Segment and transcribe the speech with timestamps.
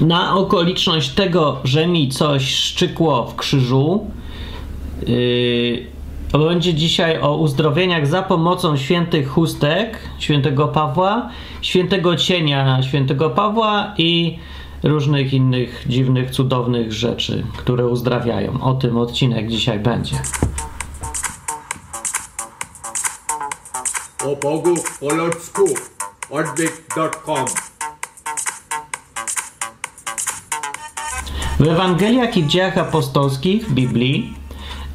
[0.00, 4.10] na okoliczność tego, że mi coś szczykło w krzyżu,
[5.06, 5.86] yy,
[6.32, 11.28] będzie dzisiaj o uzdrowieniach za pomocą świętych chustek świętego Pawła,
[11.62, 14.38] świętego cienia świętego Pawła i
[14.82, 18.60] różnych innych dziwnych, cudownych rzeczy, które uzdrawiają.
[18.62, 20.16] O tym odcinek dzisiaj będzie.
[24.24, 25.64] O Bogu po ludzku
[26.30, 27.75] odwyk.com
[31.60, 34.34] W Ewangeliach i dziejach apostolskich w Biblii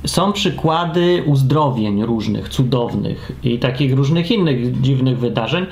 [0.05, 5.65] są przykłady uzdrowień różnych, cudownych i takich różnych innych dziwnych wydarzeń,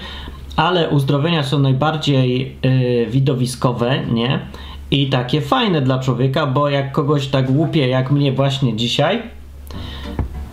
[0.56, 4.40] ale uzdrowienia są najbardziej y, widowiskowe, nie?
[4.92, 9.22] I takie fajne dla człowieka, bo jak kogoś tak łupie, jak mnie właśnie dzisiaj,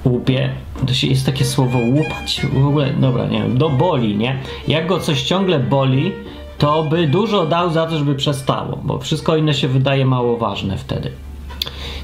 [0.05, 0.50] łupie,
[0.87, 4.39] to się jest takie słowo łupać, w ogóle, dobra, nie wiem, do boli, nie?
[4.69, 6.12] Jak go coś ciągle boli,
[6.59, 10.77] to by dużo dał za to, żeby przestało, bo wszystko inne się wydaje mało ważne
[10.77, 11.10] wtedy.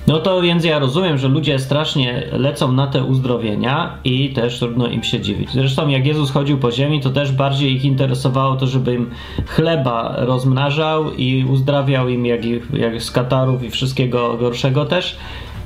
[0.07, 4.87] No to więc ja rozumiem, że ludzie strasznie lecą na te uzdrowienia i też trudno
[4.87, 5.51] im się dziwić.
[5.51, 9.11] Zresztą jak Jezus chodził po ziemi, to też bardziej ich interesowało to, żeby im
[9.47, 12.41] chleba rozmnażał i uzdrawiał im jak,
[12.73, 15.17] jak z katarów i wszystkiego gorszego też,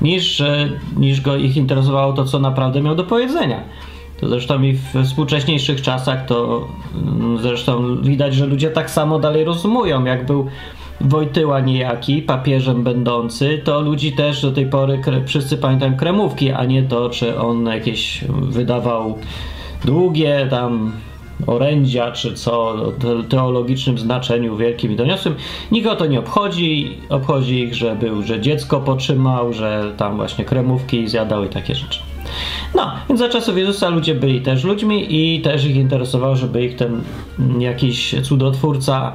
[0.01, 0.43] niż,
[0.97, 3.63] niż go ich interesowało to, co naprawdę miał do powiedzenia.
[4.19, 9.43] To zresztą i w współcześniejszych czasach to mm, zresztą widać, że ludzie tak samo dalej
[9.43, 10.05] rozumują.
[10.05, 10.47] Jak był
[11.01, 16.83] Wojtyła niejaki, papieżem będący, to ludzi też do tej pory wszyscy pamiętają kremówki, a nie
[16.83, 19.17] to, czy on jakieś wydawał
[19.85, 20.91] długie tam
[21.47, 22.93] orędzia, czy co o
[23.29, 25.35] teologicznym znaczeniu wielkim i doniosłym.
[25.71, 26.97] Nikogo to nie obchodzi.
[27.09, 32.06] Obchodzi ich, że był, że dziecko potrzymał, że tam właśnie kremówki zjadał i takie rzeczy.
[32.75, 36.75] No, więc za czasów Jezusa ludzie byli też ludźmi i też ich interesowało, żeby ich
[36.75, 37.01] ten
[37.59, 39.11] jakiś cudotwórca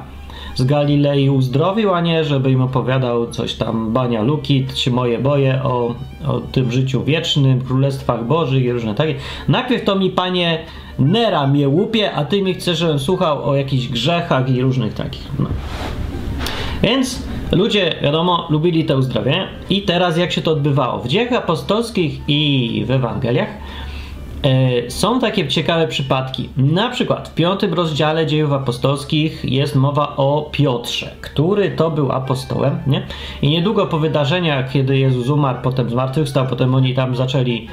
[0.55, 5.63] z Galilei uzdrowił, a nie żeby im opowiadał coś tam bania luki, czy moje boje
[5.63, 5.95] o,
[6.27, 9.15] o tym życiu wiecznym, królestwach bożych i różne takie.
[9.47, 10.59] Najpierw to mi panie
[10.99, 15.27] Nera mnie łupie, a ty mi chcesz, żebym słuchał o jakichś grzechach i różnych takich.
[15.39, 15.49] No.
[16.83, 17.23] Więc
[17.55, 20.99] ludzie, wiadomo, lubili te uzdrawiania i teraz jak się to odbywało?
[20.99, 23.49] W dziejach apostolskich i w Ewangeliach
[24.43, 26.49] E, są takie ciekawe przypadki.
[26.57, 32.79] Na przykład w piątym rozdziale dziejów apostolskich jest mowa o Piotrze, który to był apostołem,
[32.87, 33.05] nie?
[33.41, 37.67] I niedługo po wydarzeniach, kiedy Jezus umarł, potem zmartwychwstał, potem oni tam zaczęli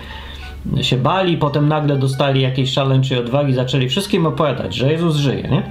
[0.83, 5.63] się bali, potem nagle dostali jakieś szaleńczej odwagi, zaczęli wszystkim opowiadać, że Jezus żyje, nie?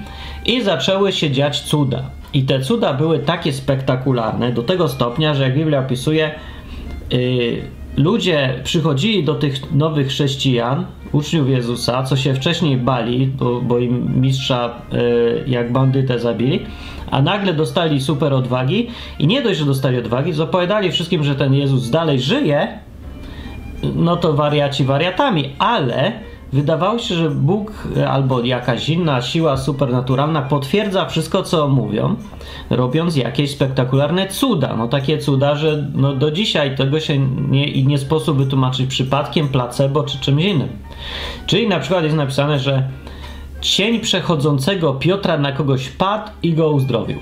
[0.46, 2.04] I zaczęły się dziać cuda.
[2.34, 6.32] I te cuda były takie spektakularne do tego stopnia, że jak Biblia opisuje,
[7.12, 7.62] yy,
[7.98, 14.22] ludzie przychodzili do tych nowych chrześcijan, uczniów Jezusa, co się wcześniej bali, bo, bo im
[14.22, 16.66] mistrza y, jak bandytę zabili,
[17.12, 18.88] a nagle dostali super odwagi
[19.20, 22.80] i nie dość, że dostali odwagi, zapowiadali wszystkim, że ten Jezus dalej żyje,
[23.96, 26.12] no to wariaci wariatami, ale
[26.54, 32.16] wydawało się, że Bóg albo jakaś inna siła supernaturalna potwierdza wszystko, co mówią,
[32.70, 34.76] robiąc jakieś spektakularne cuda.
[34.76, 39.48] No takie cuda, że no do dzisiaj tego się nie, i nie sposób wytłumaczyć przypadkiem,
[39.48, 40.70] placebo czy czymś innym.
[41.46, 42.90] Czyli na przykład jest napisane, że
[43.62, 47.20] cień przechodzącego Piotra na kogoś padł i go uzdrowił.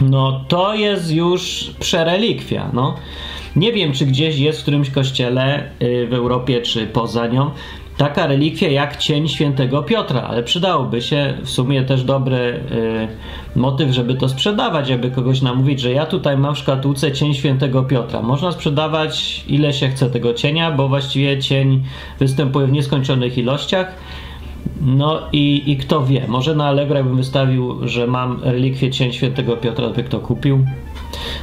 [0.00, 2.96] No to jest już przerelikwia, no.
[3.56, 7.50] Nie wiem, czy gdzieś jest w którymś kościele y, w Europie, czy poza nią,
[8.02, 12.60] taka relikwia jak cień świętego Piotra, ale przydałoby się w sumie też dobry
[13.56, 17.34] y, motyw, żeby to sprzedawać, aby kogoś namówić, że ja tutaj mam w szkatułce cień
[17.34, 18.22] świętego Piotra.
[18.22, 21.84] Można sprzedawać ile się chce tego cienia, bo właściwie cień
[22.18, 23.94] występuje w nieskończonych ilościach.
[24.80, 29.56] No i, i kto wie, może na Allegro jakbym wystawił, że mam relikwię cień świętego
[29.56, 30.66] Piotra, by kto kupił.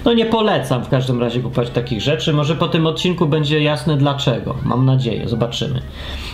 [0.06, 2.34] No nie polecam w każdym razie kupować takich rzeczy.
[2.34, 4.56] Może po tym odcinku będzie jasne dlaczego.
[4.66, 5.81] Mam nadzieję, zobaczymy.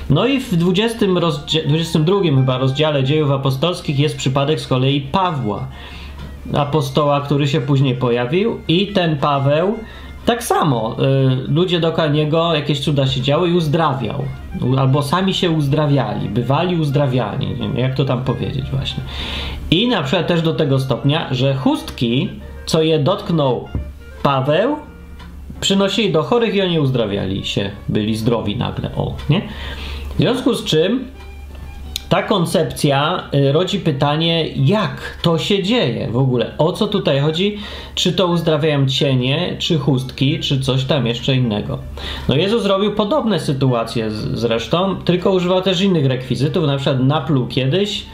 [0.09, 5.67] No i w 20 rozdzia- 22 chyba rozdziale dziejów apostolskich jest przypadek z kolei Pawła,
[6.53, 9.78] apostoła, który się później pojawił i ten Paweł
[10.25, 14.23] tak samo, y, ludzie do niego jakieś cuda się działy i uzdrawiał.
[14.77, 19.03] Albo sami się uzdrawiali, bywali uzdrawiani, nie wiem, jak to tam powiedzieć właśnie.
[19.72, 22.29] I na przykład też do tego stopnia, że chustki,
[22.66, 23.67] co je dotknął
[24.23, 24.75] Paweł,
[25.61, 29.41] przynosili do chorych i oni uzdrawiali się, byli zdrowi nagle, o, nie?
[30.16, 31.07] W związku z czym
[32.09, 36.52] ta koncepcja y, rodzi pytanie, jak to się dzieje w ogóle?
[36.57, 37.57] O co tutaj chodzi?
[37.96, 41.78] Czy to uzdrawiają cienie, czy chustki, czy coś tam jeszcze innego?
[42.29, 48.05] No Jezus zrobił podobne sytuacje zresztą, tylko używał też innych rekwizytów, na przykład napluł kiedyś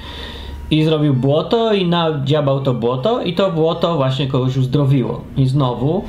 [0.71, 5.21] i zrobił błoto i nadziabał to błoto i to błoto właśnie kogoś uzdrowiło.
[5.37, 6.03] I znowu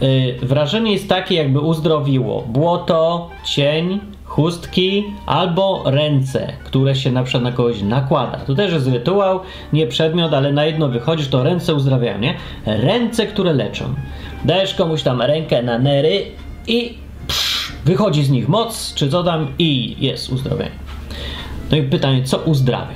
[0.00, 4.00] yy, wrażenie jest takie, jakby uzdrowiło błoto, cień,
[4.34, 8.38] chustki albo ręce, które się na przykład na kogoś nakłada.
[8.38, 9.40] To też jest rytuał,
[9.72, 12.34] nie przedmiot, ale na jedno wychodzisz, to ręce uzdrawiają, nie?
[12.66, 13.94] Ręce, które leczą.
[14.44, 16.26] Dajesz komuś tam rękę na nery
[16.66, 16.94] i
[17.26, 20.78] psz, wychodzi z nich moc, czy co tam i jest uzdrowienie.
[21.70, 22.94] No i pytanie, co uzdrawia?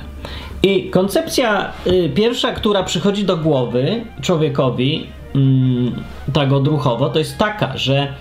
[0.63, 7.77] I koncepcja y, pierwsza, która przychodzi do głowy człowiekowi, y, tak odruchowo, to jest taka,
[7.77, 8.13] że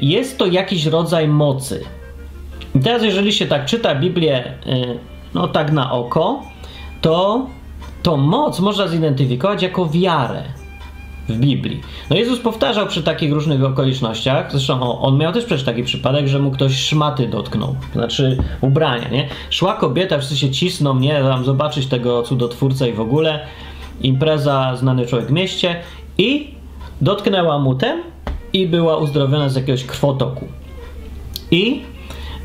[0.00, 1.84] jest to jakiś rodzaj mocy.
[2.74, 4.98] I teraz, jeżeli się tak czyta Biblię, y,
[5.34, 6.42] no tak na oko,
[7.00, 7.46] to
[8.02, 10.42] to moc można zidentyfikować jako wiarę
[11.28, 11.80] w Biblii.
[12.10, 16.38] No Jezus powtarzał przy takich różnych okolicznościach, zresztą on miał też przecież taki przypadek, że
[16.38, 19.28] mu ktoś szmaty dotknął, znaczy ubrania, nie?
[19.50, 21.20] Szła kobieta, wszyscy się cisną, nie?
[21.20, 23.46] Tam zobaczyć tego cudotwórcę i w ogóle
[24.00, 25.76] impreza, znany człowiek w mieście
[26.18, 26.54] i
[27.00, 28.02] dotknęła mu ten
[28.52, 30.48] i była uzdrowiona z jakiegoś krwotoku.
[31.50, 31.82] I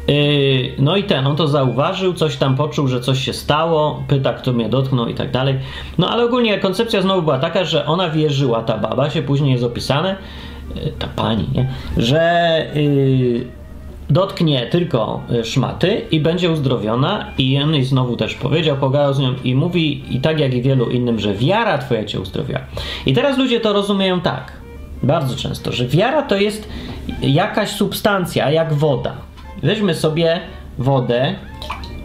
[0.07, 4.33] Yy, no i ten, on to zauważył, coś tam poczuł, że coś się stało, pyta,
[4.33, 5.59] kto mnie dotknął i tak dalej.
[5.97, 9.63] No ale ogólnie koncepcja znowu była taka, że ona wierzyła, ta baba, się później jest
[9.63, 10.15] opisane,
[10.75, 11.69] yy, ta pani, nie?
[11.97, 13.45] że yy,
[14.09, 19.55] dotknie tylko szmaty i będzie uzdrowiona i jej znowu też powiedział, pogadał z nią i
[19.55, 22.59] mówi i tak jak i wielu innym, że wiara twoja cię uzdrowiła.
[23.05, 24.62] I teraz ludzie to rozumieją tak,
[25.03, 26.69] bardzo często, że wiara to jest
[27.21, 29.13] jakaś substancja, jak woda
[29.63, 30.39] Weźmy sobie
[30.77, 31.35] wodę.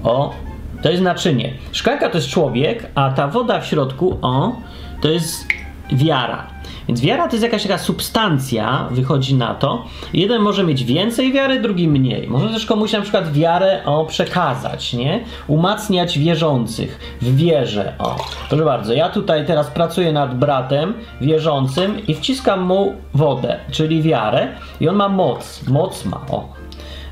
[0.02, 0.34] O,
[0.82, 1.52] to jest naczynie.
[1.72, 4.56] Szklanka to jest człowiek, a ta woda w środku, o,
[5.00, 5.46] to jest
[5.92, 6.46] wiara.
[6.88, 9.84] Więc wiara to jest jakaś taka substancja, wychodzi na to.
[10.12, 12.28] Jeden może mieć więcej wiary, drugi mniej.
[12.28, 15.24] Może też komuś na przykład wiarę o przekazać, nie?
[15.46, 17.92] Umacniać wierzących w wierze.
[17.98, 18.16] O,
[18.48, 24.48] proszę bardzo, ja tutaj teraz pracuję nad bratem wierzącym i wciskam mu wodę, czyli wiarę
[24.80, 25.62] i on ma moc.
[25.68, 26.57] Moc ma, o.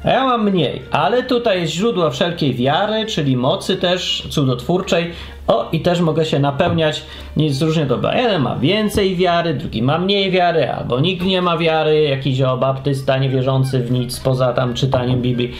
[0.06, 5.12] A ja mam mniej, ale tutaj jest źródło wszelkiej wiary, czyli mocy też cudotwórczej.
[5.46, 7.02] O, i też mogę się napełniać
[7.36, 8.18] nic różnie dobra.
[8.18, 12.56] Jeden ma więcej wiary, drugi ma mniej wiary, albo nikt nie ma wiary, jakiś o
[12.56, 15.52] baptysta niewierzący w nic poza tam czytaniem Biblii.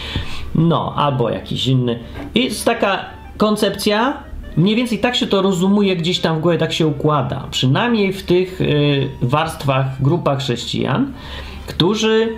[0.54, 1.99] No, albo jakiś inny.
[2.34, 3.04] I jest taka
[3.37, 4.22] koncepcja,
[4.56, 7.44] mniej więcej tak się to rozumuje gdzieś tam w głowie, tak się układa.
[7.50, 11.12] Przynajmniej w tych y, warstwach, grupach chrześcijan,
[11.66, 12.28] którzy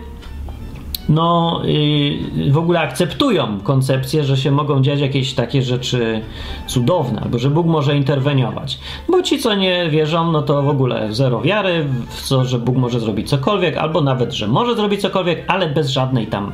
[1.08, 6.20] no yy, w ogóle akceptują koncepcję, że się mogą dziać jakieś takie rzeczy
[6.66, 8.78] cudowne, albo że Bóg może interweniować.
[9.08, 12.76] Bo ci, co nie wierzą, no to w ogóle zero wiary w to, że Bóg
[12.76, 16.52] może zrobić cokolwiek, albo nawet, że może zrobić cokolwiek, ale bez żadnej tam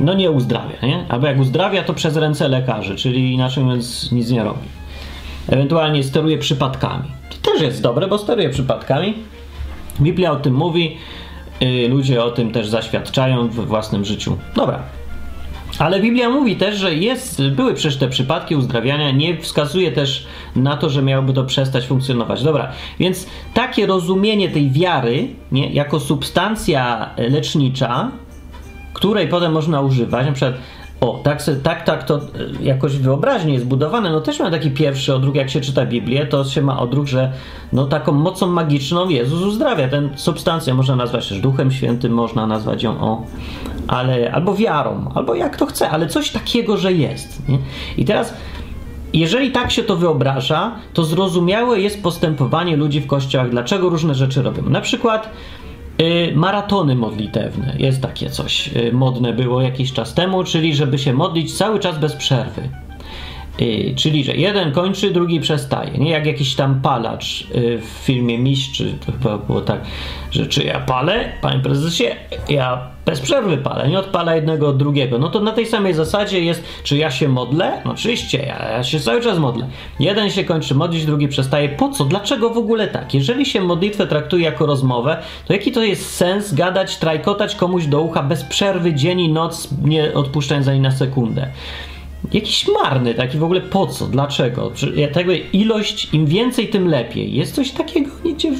[0.00, 1.04] no nie uzdrawia, nie?
[1.08, 4.68] Albo jak uzdrawia, to przez ręce lekarzy, czyli inaczej mówiąc nic nie robi.
[5.48, 7.04] Ewentualnie steruje przypadkami.
[7.30, 9.14] To też jest dobre, bo steruje przypadkami.
[10.00, 10.96] Biblia o tym mówi,
[11.88, 14.36] ludzie o tym też zaświadczają w własnym życiu.
[14.54, 14.82] Dobra.
[15.78, 20.26] Ale Biblia mówi też, że jest, były przecież te przypadki uzdrawiania, nie wskazuje też
[20.56, 22.42] na to, że miałoby to przestać funkcjonować.
[22.42, 28.10] Dobra, więc takie rozumienie tej wiary nie, jako substancja lecznicza,
[28.92, 30.54] której potem można używać, na przykład
[31.00, 32.20] o, tak, tak, tak to e,
[32.62, 34.10] jakoś wyobraźnie jest budowane.
[34.10, 37.32] No też ma taki pierwszy odruch, jak się czyta Biblię, to się ma odruch, że
[37.72, 39.88] no taką mocą magiczną Jezus uzdrawia.
[39.88, 43.22] Ten substancję można nazwać też Duchem Świętym, można nazwać ją o,
[43.88, 47.48] ale albo wiarą, albo jak to chce, ale coś takiego, że jest.
[47.48, 47.58] Nie?
[47.96, 48.34] I teraz
[49.12, 54.42] jeżeli tak się to wyobraża, to zrozumiałe jest postępowanie ludzi w kościołach, dlaczego różne rzeczy
[54.42, 54.62] robią.
[54.62, 55.30] Na przykład
[56.34, 57.74] maratony modlitewne.
[57.78, 61.98] Jest takie coś y, modne było jakiś czas temu, czyli żeby się modlić cały czas
[61.98, 62.68] bez przerwy.
[63.60, 65.90] Y, czyli, że jeden kończy, drugi przestaje.
[65.98, 67.46] Nie jak jakiś tam palacz
[67.80, 69.80] w filmie Mistrz, to chyba było tak,
[70.30, 72.04] że czy ja palę, panie prezesie,
[72.48, 75.18] ja bez przerwy palę, nie odpala jednego od drugiego.
[75.18, 77.82] No to na tej samej zasadzie jest, czy ja się modlę?
[77.84, 79.66] No oczywiście, ja, ja się cały czas modlę.
[80.00, 81.68] Jeden się kończy modlić, drugi przestaje.
[81.68, 82.04] Po co?
[82.04, 83.14] Dlaczego w ogóle tak?
[83.14, 88.00] Jeżeli się modlitwę traktuje jako rozmowę, to jaki to jest sens gadać, trajkotać komuś do
[88.00, 91.50] ucha bez przerwy dzień i noc, nie odpuszczając ani na sekundę?
[92.32, 94.72] Jakiś marny, taki w ogóle po co, dlaczego?
[95.12, 97.34] Tego ilość, im więcej, tym lepiej.
[97.34, 98.10] Jest coś takiego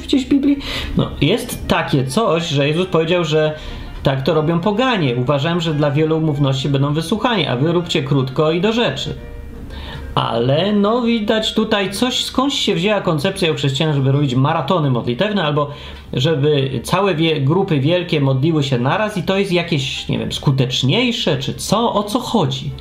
[0.03, 0.57] gdzieś w Biblii?
[0.97, 3.55] No, jest takie coś, że Jezus powiedział, że
[4.03, 5.15] tak to robią poganie.
[5.15, 9.15] Uważam, że dla wielu umówności będą wysłuchani, a wy róbcie krótko i do rzeczy.
[10.15, 15.43] Ale no widać tutaj coś, skądś się wzięła koncepcja u chrześcijan, żeby robić maratony modlitewne,
[15.43, 15.69] albo
[16.13, 21.37] żeby całe wie, grupy wielkie modliły się naraz i to jest jakieś, nie wiem, skuteczniejsze,
[21.37, 22.71] czy co, o co chodzi?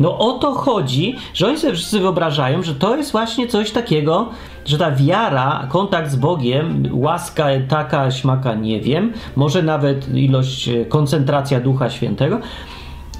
[0.00, 4.28] No o to chodzi, że oni sobie wszyscy wyobrażają, że to jest właśnie coś takiego,
[4.64, 11.60] że ta wiara, kontakt z Bogiem, łaska taka, śmaka, nie wiem, może nawet ilość, koncentracja
[11.60, 12.40] Ducha Świętego,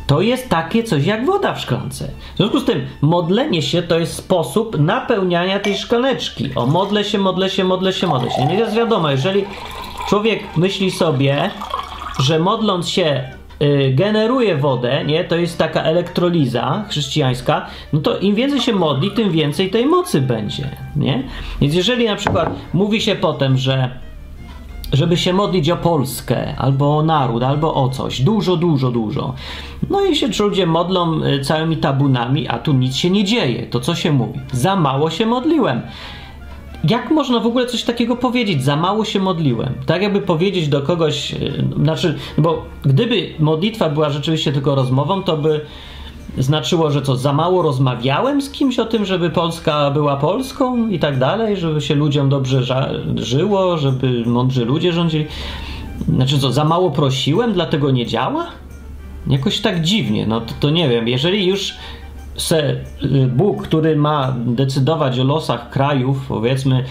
[0.06, 2.08] to jest takie coś jak woda w szklance.
[2.34, 6.50] W związku z tym modlenie się to jest sposób napełniania tej szklaneczki.
[6.54, 8.44] O, modlę się, modlę się, modlę się, modlę się.
[8.44, 9.44] No i jest wiadomo, jeżeli
[10.08, 11.50] człowiek myśli sobie,
[12.20, 13.24] że modląc się
[13.62, 15.24] y, generuje wodę, nie?
[15.24, 20.20] To jest taka elektroliza chrześcijańska, no to im więcej się modli, tym więcej tej mocy
[20.20, 21.22] będzie, nie?
[21.60, 24.05] Więc jeżeli na przykład mówi się potem, że
[24.92, 28.20] żeby się modlić o Polskę, albo o naród, albo o coś.
[28.20, 29.34] Dużo, dużo, dużo.
[29.90, 33.66] No i się ludzie modlą y, całymi tabunami, a tu nic się nie dzieje.
[33.66, 34.40] To co się mówi?
[34.52, 35.82] Za mało się modliłem.
[36.88, 38.64] Jak można w ogóle coś takiego powiedzieć?
[38.64, 39.74] Za mało się modliłem.
[39.86, 45.36] Tak jakby powiedzieć do kogoś, y, znaczy, bo gdyby modlitwa była rzeczywiście tylko rozmową, to
[45.36, 45.60] by
[46.38, 50.98] znaczyło, że co, za mało rozmawiałem z kimś o tym, żeby Polska była Polską i
[50.98, 55.26] tak dalej, żeby się ludziom dobrze żyło, żeby mądrzy ludzie rządzili.
[56.08, 58.46] Znaczy co, za mało prosiłem, dlatego nie działa?
[59.26, 61.74] Jakoś tak dziwnie, no to, to nie wiem, jeżeli już
[62.36, 66.84] se y, Bóg, który ma decydować o losach krajów, powiedzmy,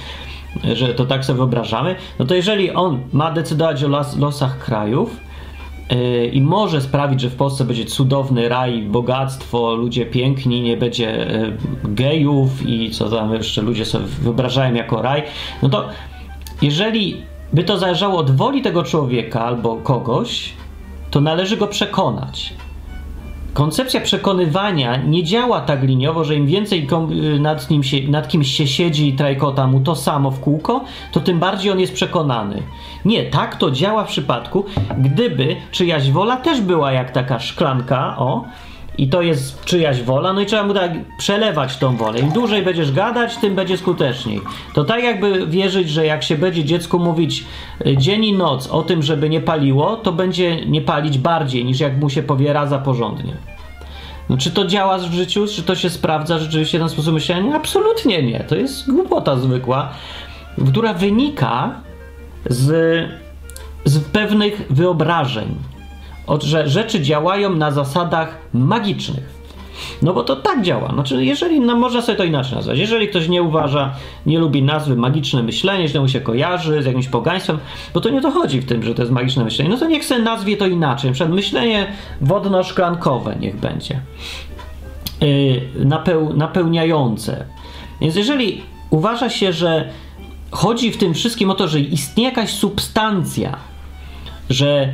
[0.73, 5.24] że to tak sobie wyobrażamy, no to jeżeli on ma decydować o los, losach krajów,
[6.31, 11.57] i może sprawić, że w Polsce będzie cudowny raj, bogactwo, ludzie piękni, nie będzie y,
[11.83, 15.23] gejów i co tam jeszcze ludzie sobie wyobrażają jako raj,
[15.61, 15.89] no to
[16.61, 17.21] jeżeli
[17.53, 20.53] by to zależało od woli tego człowieka albo kogoś,
[21.11, 22.53] to należy go przekonać
[23.55, 26.87] koncepcja przekonywania nie działa tak liniowo, że im więcej
[27.35, 30.83] y, nad, nim się, nad kimś się siedzi i trajkota mu to samo w kółko,
[31.11, 32.63] to tym bardziej on jest przekonany.
[33.05, 34.65] Nie, tak to działa w przypadku,
[34.97, 38.45] gdyby czyjaś wola też była jak taka szklanka, o,
[38.97, 42.19] i to jest czyjaś wola, no i trzeba mu tak przelewać tą wolę.
[42.19, 44.41] Im dłużej będziesz gadać, tym będzie skuteczniej.
[44.73, 47.45] To tak jakby wierzyć, że jak się będzie dziecku mówić
[47.87, 51.79] y, dzień i noc o tym, żeby nie paliło, to będzie nie palić bardziej niż
[51.79, 53.33] jak mu się powie raza porządnie.
[54.29, 55.47] No, czy to działa w życiu?
[55.47, 57.55] Czy to się sprawdza rzeczywiście ten sposób myślenia?
[57.55, 58.39] Absolutnie nie.
[58.39, 59.89] To jest głupota zwykła,
[60.69, 61.81] która wynika
[62.49, 62.69] z,
[63.85, 65.55] z pewnych wyobrażeń
[66.43, 69.35] że rzeczy działają na zasadach magicznych.
[70.01, 70.89] No bo to tak działa.
[70.93, 72.79] Znaczy, jeżeli, no można sobie to inaczej nazwać.
[72.79, 73.93] Jeżeli ktoś nie uważa,
[74.25, 77.57] nie lubi nazwy magiczne myślenie, źle mu się kojarzy z jakimś pogaństwem,
[77.93, 79.71] bo to nie to chodzi w tym, że to jest magiczne myślenie.
[79.71, 81.11] No to niech sobie nazwie to inaczej.
[81.29, 81.87] Myślenie
[82.21, 83.99] wodno-szklankowe niech będzie.
[85.21, 87.45] Yy, napeł, napełniające.
[88.01, 89.89] Więc jeżeli uważa się, że
[90.51, 93.57] chodzi w tym wszystkim o to, że istnieje jakaś substancja,
[94.49, 94.93] że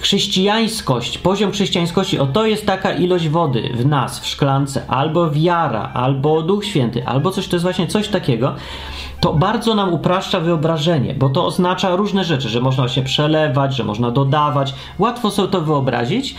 [0.00, 5.90] chrześcijańskość, poziom chrześcijańskości, o to jest taka ilość wody w nas, w szklance, albo wiara,
[5.94, 8.54] albo Duch Święty, albo coś, to jest właśnie coś takiego,
[9.20, 13.84] to bardzo nam upraszcza wyobrażenie, bo to oznacza różne rzeczy, że można się przelewać, że
[13.84, 14.74] można dodawać.
[14.98, 16.34] Łatwo sobie to wyobrazić,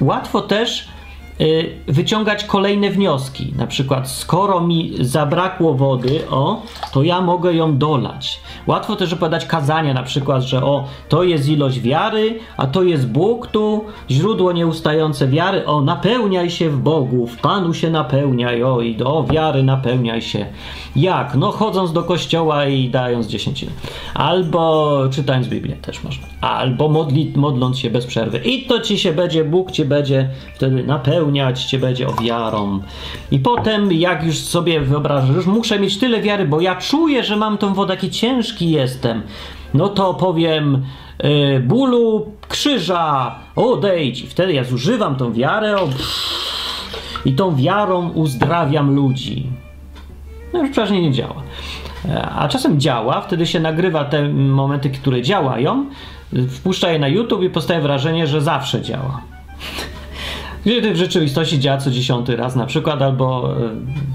[0.00, 1.01] łatwo też Y,
[1.86, 3.52] wyciągać kolejne wnioski.
[3.56, 8.40] Na przykład, skoro mi zabrakło wody, o, to ja mogę ją dolać.
[8.66, 13.08] Łatwo też opowiadać kazania, na przykład, że o, to jest ilość wiary, a to jest
[13.08, 18.80] Bóg tu, źródło nieustające wiary, o, napełniaj się w Bogu, w Panu się napełniaj, o,
[18.80, 20.46] i do wiary napełniaj się.
[20.96, 21.34] Jak?
[21.34, 23.72] No, chodząc do kościoła i dając dziesięcinę.
[24.14, 26.26] Albo czytając Biblię też można.
[26.40, 28.38] Albo modli, modląc się bez przerwy.
[28.38, 32.80] I to ci się będzie, Bóg ci będzie wtedy napełniał napełniać Cię będzie ofiarą.
[33.30, 37.58] I potem, jak już sobie wyobrażasz, muszę mieć tyle wiary, bo ja czuję, że mam
[37.58, 39.22] tą wodę, jaki ciężki jestem,
[39.74, 40.84] no to powiem
[41.22, 44.22] yy, bólu krzyża, odejdź.
[44.22, 45.88] I wtedy ja zużywam tą wiarę o,
[47.24, 49.46] i tą wiarą uzdrawiam ludzi.
[50.52, 51.42] No już przeważnie nie działa.
[52.08, 55.86] E, a czasem działa, wtedy się nagrywa te momenty, które działają,
[56.48, 59.31] wpuszcza je na YouTube i powstaje wrażenie, że zawsze działa.
[60.66, 63.70] Gdzie w rzeczywistości działa co dziesiąty raz na przykład, albo e,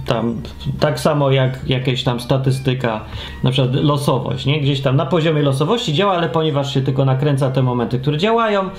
[0.06, 0.42] tam
[0.80, 3.06] tak samo jak jakaś tam statystyka,
[3.44, 4.62] na przykład losowość, nie?
[4.62, 8.70] Gdzieś tam na poziomie losowości działa, ale ponieważ się tylko nakręca te momenty, które działają,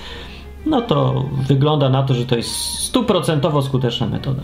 [0.66, 4.42] no to wygląda na to, że to jest stuprocentowo skuteczna metoda.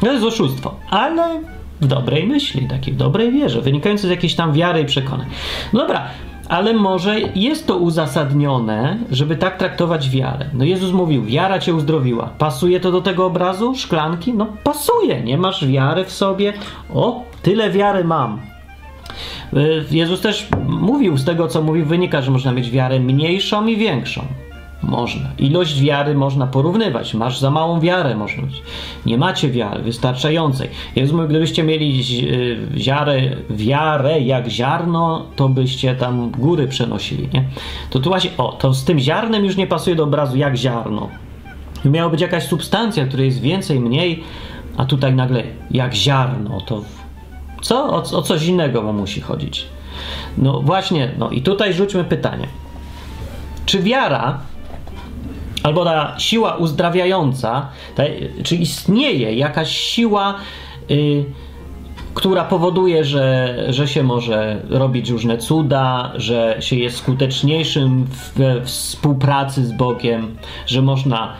[0.00, 1.40] To jest oszustwo, ale
[1.80, 5.26] w dobrej myśli, takiej w dobrej wierze, wynikające z jakiejś tam wiary i przekonań.
[5.72, 6.06] No dobra,
[6.48, 10.46] ale może jest to uzasadnione, żeby tak traktować wiarę.
[10.54, 12.30] No Jezus mówił, wiara cię uzdrowiła.
[12.38, 14.34] Pasuje to do tego obrazu szklanki?
[14.34, 16.52] No pasuje, nie masz wiary w sobie.
[16.94, 18.40] O, tyle wiary mam.
[19.54, 23.76] Y, Jezus też mówił, z tego co mówił, wynika, że można mieć wiarę mniejszą i
[23.76, 24.24] większą.
[24.88, 25.30] Można.
[25.38, 27.14] Ilość wiary można porównywać.
[27.14, 28.62] Masz za małą wiarę, można być.
[29.06, 30.68] Nie macie wiary wystarczającej.
[30.96, 37.44] Jezus mówił, gdybyście mieli y, wiarę, wiarę jak ziarno, to byście tam góry przenosili, nie?
[37.90, 41.08] To tu właśnie, o, to z tym ziarnem już nie pasuje do obrazu jak ziarno.
[41.84, 44.22] Miała być jakaś substancja, której jest więcej, mniej,
[44.76, 46.82] a tutaj nagle jak ziarno, to
[47.62, 47.86] co?
[47.86, 49.66] O, o coś innego mu musi chodzić.
[50.38, 52.46] No właśnie, no i tutaj rzućmy pytanie.
[53.66, 54.40] Czy wiara
[55.64, 58.02] albo ta siła uzdrawiająca, ta,
[58.42, 60.34] czy istnieje jakaś siła,
[60.90, 61.24] y,
[62.14, 68.06] która powoduje, że, że się może robić różne cuda, że się jest skuteczniejszym
[68.36, 71.32] we współpracy z Bogiem, że można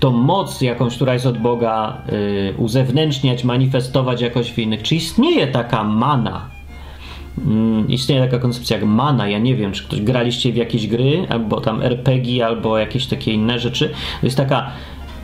[0.00, 4.82] tą moc jakąś, która jest od Boga, y, uzewnętrzniać, manifestować jakoś w innych.
[4.82, 6.55] Czy istnieje taka mana?
[7.38, 9.28] Mm, istnieje taka koncepcja jak mana.
[9.28, 13.32] Ja nie wiem, czy ktoś graliście w jakieś gry, albo tam RPG, albo jakieś takie
[13.32, 13.88] inne rzeczy.
[14.20, 14.70] To jest taka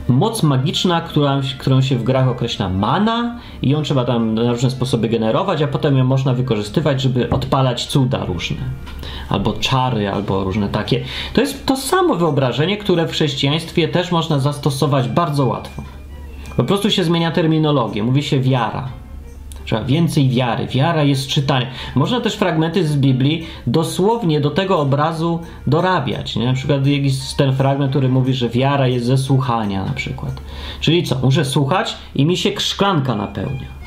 [0.07, 4.69] moc magiczna, która, którą się w grach określa mana i ją trzeba tam na różne
[4.69, 8.57] sposoby generować, a potem ją można wykorzystywać, żeby odpalać cuda różne.
[9.29, 11.03] Albo czary, albo różne takie.
[11.33, 15.83] To jest to samo wyobrażenie, które w chrześcijaństwie też można zastosować bardzo łatwo.
[16.57, 18.03] Po prostu się zmienia terminologię.
[18.03, 19.02] Mówi się wiara.
[19.65, 20.67] Trzeba więcej wiary.
[20.67, 21.67] Wiara jest czytanie.
[21.95, 26.35] Można też fragmenty z Biblii dosłownie do tego obrazu dorabiać.
[26.35, 26.45] Nie?
[26.45, 30.41] Na przykład jest ten fragment, który mówi, że wiara jest ze słuchania na przykład.
[30.79, 31.19] Czyli co?
[31.23, 33.83] Muszę słuchać i mi się szklanka napełnia.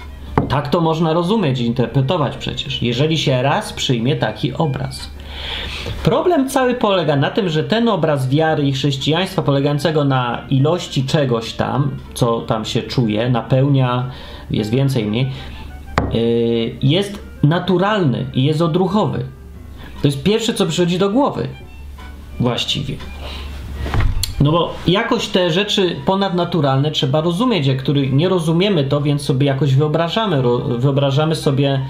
[0.49, 5.11] Tak to można rozumieć i interpretować przecież, jeżeli się raz przyjmie taki obraz.
[6.02, 11.52] Problem cały polega na tym, że ten obraz wiary i chrześcijaństwa polegającego na ilości czegoś
[11.52, 14.11] tam, co tam się czuje, napełnia,
[14.50, 15.33] jest więcej mniej,
[16.82, 19.25] jest naturalny i jest odruchowy.
[20.02, 21.48] To jest pierwsze, co przychodzi do głowy.
[22.40, 22.96] Właściwie.
[24.40, 29.46] No bo jakoś te rzeczy ponadnaturalne trzeba rozumieć, jak których nie rozumiemy to, więc sobie
[29.46, 30.42] jakoś wyobrażamy.
[30.78, 31.80] Wyobrażamy sobie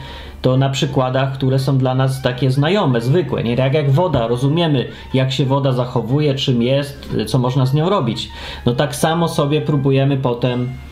[0.42, 3.44] to na przykładach, które są dla nas takie znajome, zwykłe.
[3.44, 7.88] Nie tak jak woda, rozumiemy, jak się woda zachowuje, czym jest, co można z nią
[7.88, 8.28] robić.
[8.66, 10.85] No tak samo sobie próbujemy potem Y,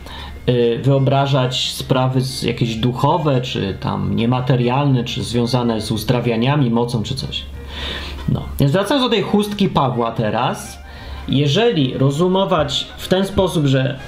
[0.81, 7.43] wyobrażać sprawy jakieś duchowe, czy tam niematerialne, czy związane z uzdrawianiami, mocą, czy coś.
[8.29, 8.43] No.
[8.59, 10.79] Więc wracając do tej chustki Pawła teraz,
[11.27, 13.99] jeżeli rozumować w ten sposób, że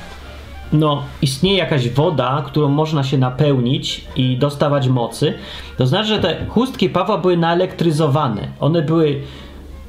[0.73, 5.33] no, istnieje jakaś woda, którą można się napełnić i dostawać mocy,
[5.77, 8.47] to znaczy, że te chustki Pawła były naelektryzowane.
[8.59, 9.21] One były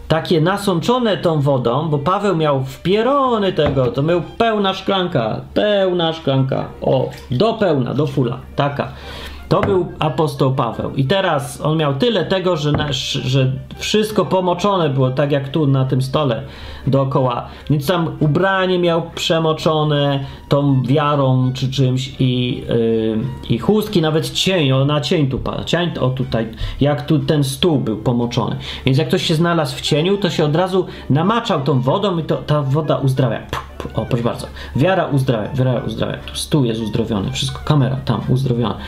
[0.09, 6.64] takie nasączone tą wodą, bo Paweł miał wpierony tego, to miał pełna szklanka, pełna szklanka,
[6.81, 8.88] o, do pełna, do fula, taka.
[9.48, 10.94] To był apostoł Paweł.
[10.94, 15.66] I teraz on miał tyle tego, że, nasz, że wszystko pomoczone było, tak jak tu
[15.66, 16.42] na tym stole
[16.87, 17.46] dookoła.
[17.70, 24.72] Więc tam ubranie miał przemoczone tą wiarą czy czymś i, yy, i chustki, nawet cień,
[24.72, 25.64] o na cień tu pada.
[25.64, 26.48] Cień, o tutaj,
[26.80, 28.56] jak tu ten stół był pomoczony.
[28.87, 32.22] Więc jak ktoś się znalazł w cieniu, to się od razu namaczał tą wodą i
[32.22, 33.40] to, ta woda uzdrawia.
[33.94, 34.46] O, proszę bardzo.
[34.76, 36.18] Wiara uzdrawia, wiara uzdrawia.
[36.18, 38.78] Tu stół jest uzdrowiony, wszystko, kamera tam uzdrowiona.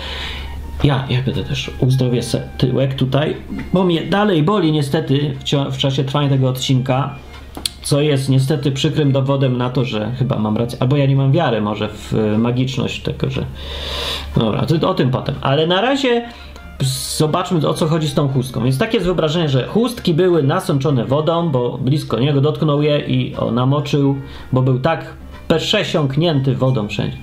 [0.85, 2.21] Ja, ja będę też uzdrowię
[2.59, 3.37] tyłek tutaj,
[3.73, 7.15] bo mnie dalej boli niestety w, w czasie trwania tego odcinka,
[7.83, 11.33] co jest niestety przykrym dowodem na to, że chyba mam rację, albo ja nie mam
[11.33, 13.45] wiary może w e, magiczność tego, że...
[14.37, 15.35] Dobra, to o tym potem.
[15.41, 16.29] Ale na razie
[17.19, 18.65] zobaczmy o co chodzi z tą chustką.
[18.65, 23.37] Więc takie jest wyobrażenie, że chustki były nasączone wodą, bo blisko niego dotknął je i
[23.37, 24.17] o, namoczył,
[24.53, 25.15] bo był tak
[25.59, 27.17] przesiąknięty wodą wszędzie.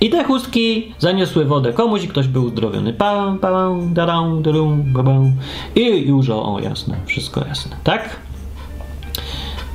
[0.00, 2.92] I te chustki zaniosły wodę komuś i ktoś był uzdrowiony.
[2.92, 5.32] Pam, pam, daram, darum, babam.
[5.74, 8.16] I już o, o, jasne, wszystko jasne, tak?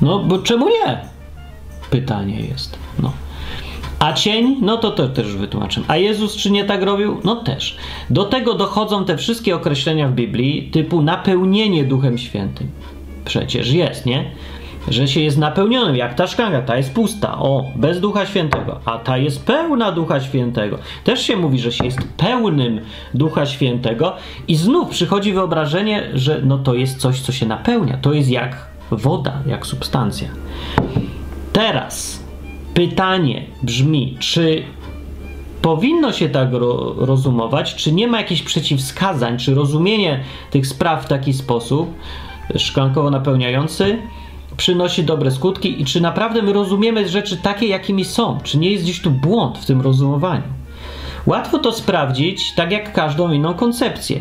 [0.02, 1.02] No, bo czemu nie?
[1.90, 3.12] Pytanie jest, no.
[4.00, 4.58] A cień?
[4.62, 5.82] No to to też wytłumaczę.
[5.88, 7.18] A Jezus czy nie tak robił?
[7.24, 7.78] No też.
[8.10, 12.68] Do tego dochodzą te wszystkie określenia w Biblii typu napełnienie Duchem Świętym.
[13.26, 14.32] Przecież jest, nie?
[14.88, 18.98] Że się jest napełnionym, jak ta szklanka, ta jest pusta, o, bez Ducha Świętego, a
[18.98, 20.78] ta jest pełna Ducha Świętego.
[21.04, 22.82] Też się mówi, że się jest pełnym
[23.14, 24.16] Ducha Świętego
[24.48, 28.68] i znów przychodzi wyobrażenie, że no to jest coś, co się napełnia, to jest jak
[28.92, 30.28] woda, jak substancja.
[31.54, 32.24] Teraz
[32.74, 34.64] pytanie brzmi, czy
[35.62, 41.08] powinno się tak ro rozumować, czy nie ma jakichś przeciwwskazań, czy rozumienie tych spraw w
[41.08, 41.94] taki sposób
[42.56, 44.00] szklankowo napełniający
[44.60, 48.84] przynosi dobre skutki i czy naprawdę my rozumiemy rzeczy takie, jakimi są, czy nie jest
[48.84, 50.44] gdzieś tu błąd w tym rozumowaniu.
[51.26, 54.20] Łatwo to sprawdzić, tak jak każdą inną koncepcję.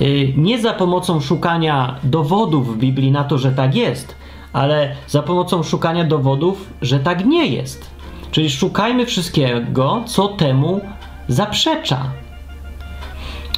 [0.00, 4.14] Y, nie za pomocą szukania dowodów w Biblii na to, że tak jest,
[4.52, 7.90] ale za pomocą szukania dowodów, że tak nie jest.
[8.30, 10.80] Czyli szukajmy wszystkiego, co temu
[11.28, 12.10] zaprzecza.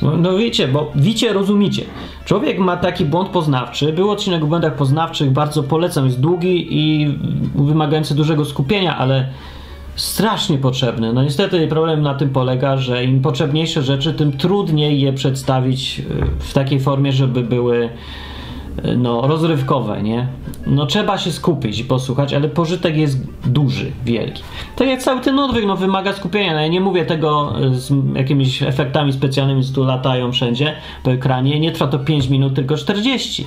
[0.03, 1.83] No, no wiecie, bo wicie, rozumicie.
[2.25, 3.93] Człowiek ma taki błąd poznawczy.
[3.93, 7.15] Był odcinek o błędach poznawczych, bardzo polecam, jest długi i
[7.55, 9.29] wymagający dużego skupienia, ale
[9.97, 11.13] strasznie potrzebny.
[11.13, 16.05] No niestety problem na tym polega, że im potrzebniejsze rzeczy, tym trudniej je przedstawić y,
[16.39, 17.89] w takiej formie, żeby były
[18.97, 20.27] no, rozrywkowe, nie?
[20.66, 24.43] No trzeba się skupić i posłuchać, ale pożytek jest duży, wielki.
[24.77, 26.55] Tak jak cały ten odwyk, no wymaga skupienia.
[26.55, 31.12] No, ja nie mówię tego y, z jakimiś efektami specjalnymi, co tu latają wszędzie po
[31.12, 31.61] ekranie.
[31.61, 33.47] Nie trwa to 5 minut, tylko 40.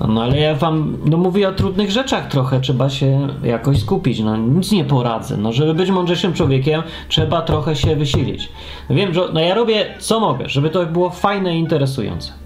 [0.00, 4.20] No, no, ale ja wam no, mówię o trudnych rzeczach trochę, trzeba się jakoś skupić.
[4.20, 5.36] No nic nie poradzę.
[5.36, 8.48] No, żeby być mądrzejszym człowiekiem, trzeba trochę się wysilić.
[8.88, 12.41] No, wiem, że no, ja robię co mogę, żeby to było fajne i interesujące.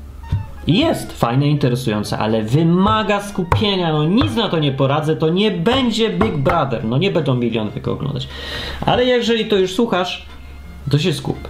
[0.66, 3.92] Jest fajne interesujące, ale wymaga skupienia.
[3.92, 6.84] No nic na to nie poradzę, to nie będzie Big Brother.
[6.84, 8.28] No nie będą miliony tego oglądać.
[8.86, 10.26] Ale jeżeli to już słuchasz,
[10.90, 11.48] to się skup.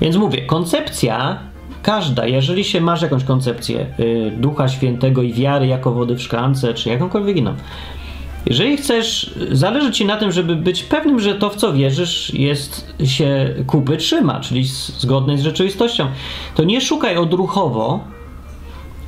[0.00, 1.38] Więc mówię, koncepcja
[1.82, 6.74] każda, jeżeli się masz jakąś koncepcję y, Ducha Świętego i wiary jako wody w szklance,
[6.74, 7.54] czy jakąkolwiek inną,
[8.46, 12.94] jeżeli chcesz, zależy ci na tym, żeby być pewnym, że to w co wierzysz jest
[13.04, 14.64] się kupy trzyma, czyli
[14.98, 16.06] zgodne z rzeczywistością,
[16.54, 18.00] to nie szukaj odruchowo,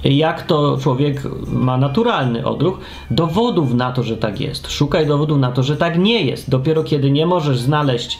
[0.04, 2.78] jak to człowiek ma naturalny odruch,
[3.10, 4.70] dowodów na to, że tak jest.
[4.70, 6.50] Szukaj dowodów na to, że tak nie jest.
[6.50, 8.18] Dopiero kiedy nie możesz znaleźć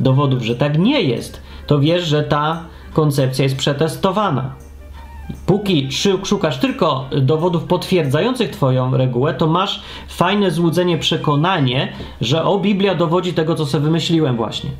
[0.00, 4.54] dowodów, że tak nie jest, to wiesz, że ta koncepcja jest przetestowana.
[5.46, 5.88] Póki
[6.24, 13.32] szukasz tylko dowodów potwierdzających Twoją regułę, to masz fajne złudzenie, przekonanie, że o Biblia dowodzi
[13.32, 14.70] tego, co sobie wymyśliłem, właśnie.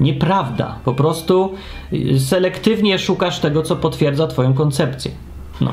[0.00, 0.78] Nieprawda.
[0.84, 1.54] Po prostu
[1.92, 5.10] y, selektywnie szukasz tego, co potwierdza Twoją koncepcję.
[5.60, 5.72] No.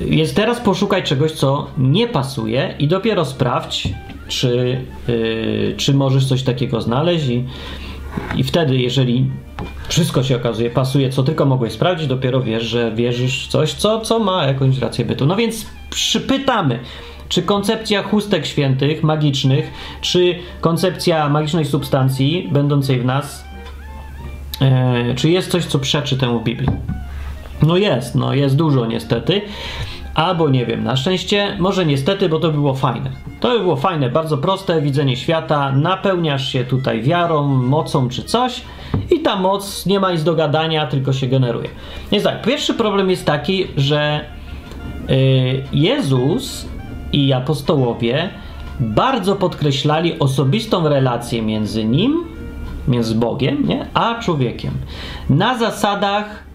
[0.00, 3.88] Jest teraz poszukaj czegoś, co nie pasuje, i dopiero sprawdź,
[4.28, 7.28] czy, yy, czy możesz coś takiego znaleźć.
[7.28, 7.44] I,
[8.36, 9.30] I wtedy, jeżeli
[9.88, 14.00] wszystko się okazuje, pasuje, co tylko mogłeś sprawdzić, dopiero wiesz, że wierzysz w coś, co,
[14.00, 15.26] co ma jakąś rację bytu.
[15.26, 16.78] No więc przypytamy,
[17.28, 19.70] czy koncepcja chustek świętych, magicznych,
[20.00, 23.44] czy koncepcja magicznej substancji będącej w nas,
[24.60, 26.68] e, czy jest coś, co przeczy temu Biblii?
[27.62, 29.42] No jest, no jest dużo niestety.
[30.14, 33.10] Albo nie wiem, na szczęście, może niestety, bo to było fajne.
[33.40, 38.62] To by było fajne, bardzo proste widzenie świata, napełniasz się tutaj wiarą, mocą czy coś
[39.10, 41.68] i ta moc nie ma nic do gadania, tylko się generuje.
[42.12, 44.24] Więc tak, pierwszy problem jest taki, że
[45.08, 45.16] yy,
[45.72, 46.68] Jezus
[47.12, 48.30] i apostołowie
[48.80, 52.24] bardzo podkreślali osobistą relację między nim,
[52.88, 54.72] między Bogiem, nie, a człowiekiem.
[55.30, 56.51] Na zasadach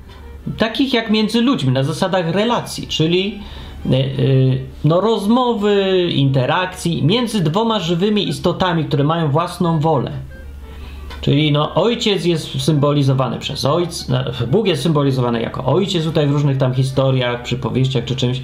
[0.57, 3.39] takich jak między ludźmi, na zasadach relacji, czyli
[3.85, 10.11] y, y, no, rozmowy, interakcji między dwoma żywymi istotami, które mają własną wolę.
[11.21, 16.57] Czyli no, ojciec jest symbolizowany przez ojca, Bóg jest symbolizowany jako ojciec tutaj w różnych
[16.57, 18.41] tam historiach, przypowieściach czy czymś,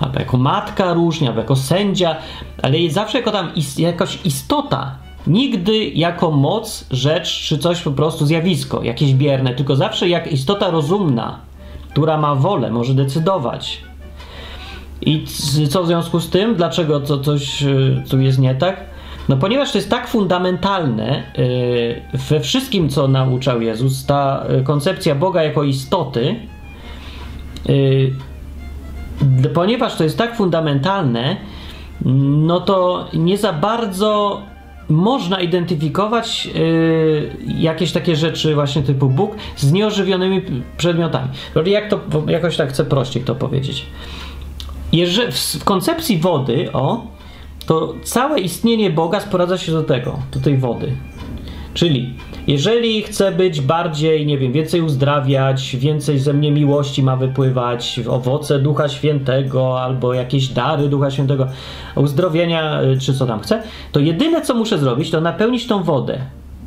[0.00, 2.16] albo jako matka różnie, albo jako sędzia,
[2.62, 7.90] ale jest zawsze jako tam ist, jakaś istota, nigdy jako moc, rzecz czy coś po
[7.90, 11.38] prostu zjawisko, jakieś bierne, tylko zawsze jak istota rozumna,
[11.96, 13.82] która ma wolę, może decydować.
[15.00, 15.24] I
[15.70, 16.54] co w związku z tym?
[16.54, 18.80] Dlaczego to coś y, tu jest nie tak?
[19.28, 25.14] No ponieważ to jest tak fundamentalne y, we wszystkim, co nauczał Jezus, ta y, koncepcja
[25.14, 26.36] Boga jako istoty,
[29.54, 31.36] ponieważ to jest tak fundamentalne,
[32.46, 34.40] no to nie za bardzo
[34.88, 40.42] można identyfikować yy, jakieś takie rzeczy właśnie typu Bóg z nieożywionymi
[40.76, 41.28] przedmiotami.
[41.66, 43.86] Jak to, jakoś tak chcę prościej to powiedzieć.
[44.92, 47.06] Jeżeli w koncepcji wody, o,
[47.66, 50.92] to całe istnienie Boga sprowadza się do tego, do tej wody.
[51.74, 52.14] Czyli
[52.46, 58.58] jeżeli chcę być bardziej, nie wiem, więcej uzdrawiać, więcej ze mnie miłości ma wypływać, owoce
[58.58, 61.46] Ducha Świętego albo jakieś dary Ducha Świętego,
[61.94, 66.18] uzdrowienia y, czy co tam chcę, to jedyne co muszę zrobić, to napełnić tą wodę.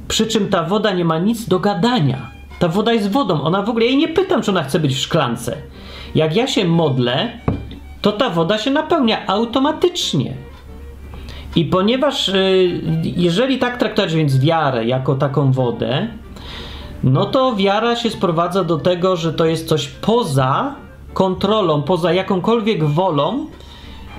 [0.08, 2.32] Przy czym ta woda nie ma nic do gadania.
[2.60, 3.42] Ta woda jest wodą.
[3.42, 5.58] Ona w ogóle, jej nie pytam, czy ona chce być w szklance.
[6.16, 7.30] Jak ja się modlę,
[8.02, 10.34] to ta woda się napełnia automatycznie.
[11.56, 16.08] I ponieważ, y, jeżeli tak traktować więc wiarę jako taką wodę,
[17.04, 20.76] no to wiara się sprowadza do tego, że to jest coś poza
[21.14, 23.46] kontrolą, poza jakąkolwiek wolą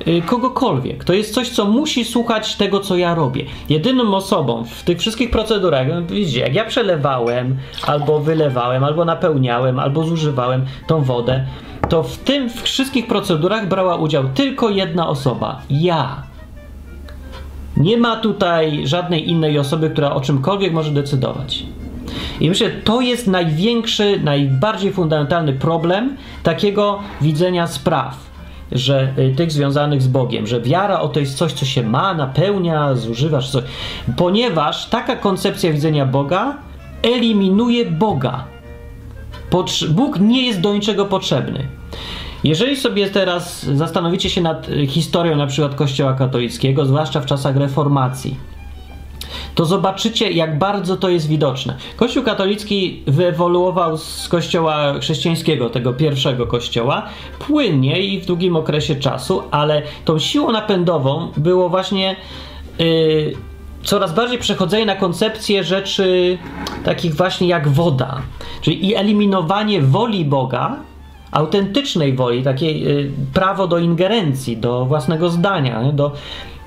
[0.07, 1.05] y, kogokolwiek.
[1.05, 3.45] To jest coś, co musi słuchać tego, co ja robię.
[3.69, 10.05] Jedyną osobą w tych wszystkich procedurach, widzicie, jak ja przelewałem, albo wylewałem, albo napełniałem, albo
[10.05, 11.47] zużywałem tą wodę,
[11.89, 16.30] to w tym w wszystkich procedurach brała udział tylko jedna osoba ja.
[17.81, 21.65] Nie ma tutaj żadnej innej osoby, która o czymkolwiek może decydować.
[22.41, 28.17] I myślę, to jest największy, najbardziej fundamentalny problem takiego widzenia spraw,
[28.73, 32.15] że y, tych związanych z Bogiem, że wiara o to jest coś, co się ma,
[32.15, 33.65] napełnia, zużywasz coś.
[34.17, 36.57] Ponieważ taka koncepcja widzenia Boga
[37.03, 38.45] eliminuje Boga.
[39.91, 41.67] Bóg nie jest do niczego potrzebny.
[42.45, 47.57] Jeżeli sobie teraz zastanowicie się nad y, historią na przykład Kościoła katolickiego, zwłaszcza w czasach
[47.57, 48.37] reformacji,
[49.55, 51.77] to zobaczycie, jak bardzo to jest widoczne.
[51.97, 57.03] Kościół katolicki wyewoluował z kościoła chrześcijańskiego, tego pierwszego kościoła,
[57.39, 62.17] płynnie i w długim okresie czasu, ale tą siłą napędową było właśnie
[62.79, 63.33] yy,
[63.83, 66.39] coraz bardziej przechodzenie na koncepcję rzeczy
[66.85, 68.23] takich właśnie jak woda,
[68.61, 70.77] czyli i eliminowanie woli Boga
[71.33, 76.13] autentycznej woli, takiej y, prawo do ingerencji, do własnego zdania, do,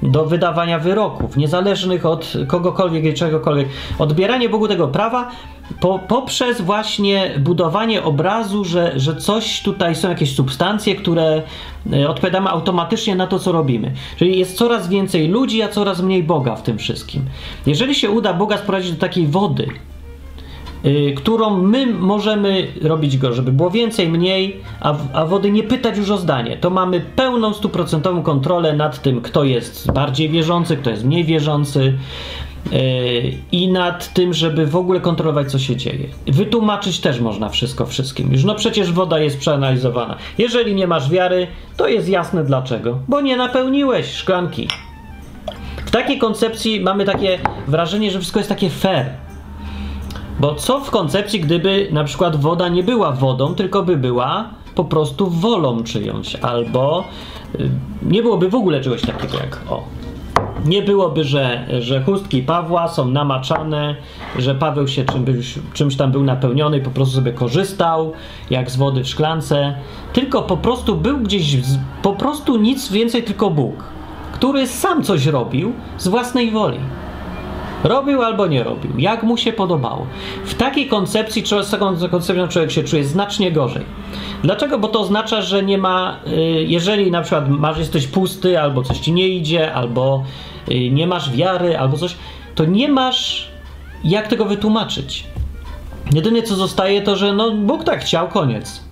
[0.02, 3.68] do wydawania wyroków, niezależnych od kogokolwiek i czegokolwiek.
[4.00, 5.32] Odbieranie Bogu tego prawa
[5.80, 11.42] po, poprzez właśnie budowanie obrazu, że, że coś tutaj są jakieś substancje, które
[11.94, 13.92] y, odpowiadamy automatycznie na to, co robimy.
[14.18, 17.26] Czyli jest coraz więcej ludzi, a coraz mniej Boga w tym wszystkim.
[17.66, 19.68] Jeżeli się uda Boga sprowadzić do takiej wody,
[20.86, 25.98] Y, którą my możemy robić go, żeby było więcej, mniej, a, a wody nie pytać
[25.98, 26.58] już o zdanie.
[26.58, 31.94] To mamy pełną, stuprocentową kontrolę nad tym, kto jest bardziej wierzący, kto jest mniej wierzący
[32.72, 32.80] yy,
[33.52, 36.08] i nad tym, żeby w ogóle kontrolować, co się dzieje.
[36.28, 38.32] Wytłumaczyć też można wszystko wszystkim.
[38.32, 40.18] Już no przecież woda jest przeanalizowana.
[40.38, 43.00] Jeżeli nie masz wiary, to jest jasne dlaczego.
[43.08, 44.68] Bo nie napełniłeś szklanki.
[45.86, 49.23] W takiej koncepcji mamy takie wrażenie, że wszystko jest takie fair
[50.40, 54.84] bo co w koncepcji, gdyby na przykład woda nie była wodą, tylko by była po
[54.84, 57.04] prostu wolą czyjąś, albo
[57.60, 57.70] y,
[58.02, 59.84] nie byłoby w ogóle czegoś takiego jak o.
[60.66, 63.96] Nie byłoby, że, że chustki Pawła są namaczane,
[64.40, 68.14] że Paweł się czymś, czymś tam był napełniony i po prostu sobie korzystał,
[68.50, 69.76] jak z wody w szklance,
[70.14, 71.58] tylko po prostu był gdzieś,
[72.02, 73.84] po prostu nic więcej, tylko Bóg,
[74.34, 76.80] który sam coś robił z własnej woli.
[77.84, 80.08] Robił albo nie robił, jak mu się podobało.
[80.46, 83.86] W takiej koncepcji, z taką koncepcją człowiek się czuje znacznie gorzej.
[84.44, 84.80] Dlaczego?
[84.80, 86.32] Bo to oznacza, że nie ma, y,
[86.68, 90.24] jeżeli na przykład masz, jesteś pusty, albo coś ci nie idzie, albo
[90.72, 92.16] y, nie masz wiary, albo coś,
[92.56, 93.48] to nie masz
[94.04, 95.28] jak tego wytłumaczyć.
[96.14, 98.84] Jedyne co zostaje to, że no Bóg tak chciał, koniec.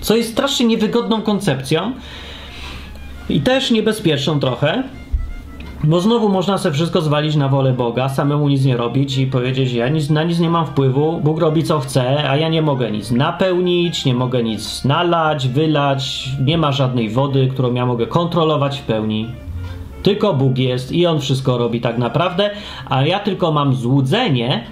[0.00, 1.92] Co jest strasznie niewygodną koncepcją
[3.28, 4.82] i też niebezpieczną trochę,
[5.84, 9.72] bo znowu można sobie wszystko zwalić na wolę Boga, samemu nic nie robić i powiedzieć,
[9.72, 12.90] ja nic, na nic nie mam wpływu, Bóg robi co chce, a ja nie mogę
[12.90, 18.78] nic napełnić, nie mogę nic nalać, wylać, nie ma żadnej wody, którą ja mogę kontrolować
[18.78, 19.28] w pełni.
[20.02, 22.50] Tylko Bóg jest i On wszystko robi tak naprawdę,
[22.88, 24.64] a ja tylko mam złudzenie,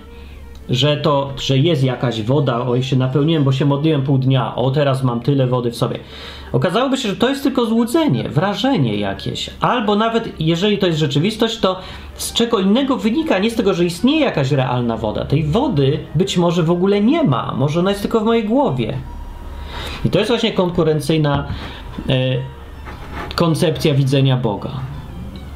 [0.70, 4.70] że to, że jest jakaś woda, o się napełniłem, bo się modliłem pół dnia, o
[4.70, 5.98] teraz mam tyle wody w sobie.
[6.52, 9.50] Okazałoby się, że to jest tylko złudzenie, wrażenie jakieś.
[9.61, 11.80] Albo nawet jeżeli to jest rzeczywistość, to
[12.14, 15.24] z czego innego wynika, nie z tego, że istnieje jakaś realna woda.
[15.24, 18.98] Tej wody być może w ogóle nie ma, może ona jest tylko w mojej głowie.
[20.04, 21.48] I to jest właśnie konkurencyjna
[22.09, 22.14] e,
[23.35, 24.70] koncepcja widzenia Boga,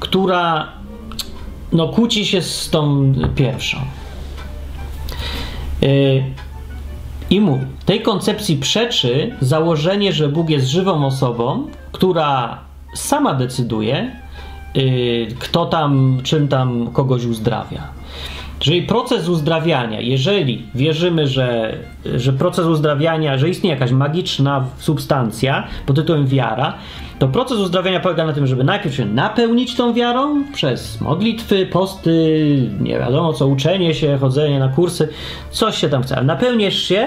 [0.01, 0.69] która
[1.73, 3.79] no, kłóci się z tą pierwszą.
[5.83, 5.87] E,
[7.31, 12.59] I mówi, tej koncepcji przeczy założenie, że Bóg jest żywą osobą, która
[12.95, 14.17] sama decyduje,
[14.77, 17.89] y, kto tam, czym tam kogoś uzdrawia.
[18.59, 21.79] Czyli proces uzdrawiania, jeżeli wierzymy, że,
[22.17, 26.75] że proces uzdrawiania, że istnieje jakaś magiczna substancja pod tytułem wiara,
[27.19, 32.71] to proces uzdrawiania polega na tym, żeby najpierw się napełnić tą wiarą przez modlitwy, posty,
[32.81, 35.09] nie wiadomo co, uczenie się, chodzenie na kursy,
[35.51, 36.17] coś się tam chce.
[36.17, 37.07] Ale napełniesz się,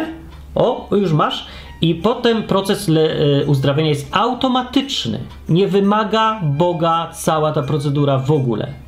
[0.55, 1.47] o, już masz,
[1.81, 5.19] i potem proces e, uzdrawiania jest automatyczny.
[5.49, 8.86] Nie wymaga Boga cała ta procedura w ogóle.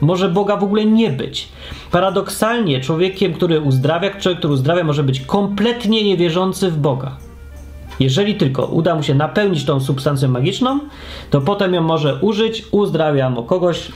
[0.00, 1.48] Może Boga w ogóle nie być.
[1.90, 7.16] Paradoksalnie, człowiekiem, który uzdrawia, człowiek, który uzdrawia, może być kompletnie niewierzący w Boga.
[8.00, 10.80] Jeżeli tylko uda mu się napełnić tą substancją magiczną,
[11.30, 13.92] to potem ją może użyć, uzdrawiam o kogoś,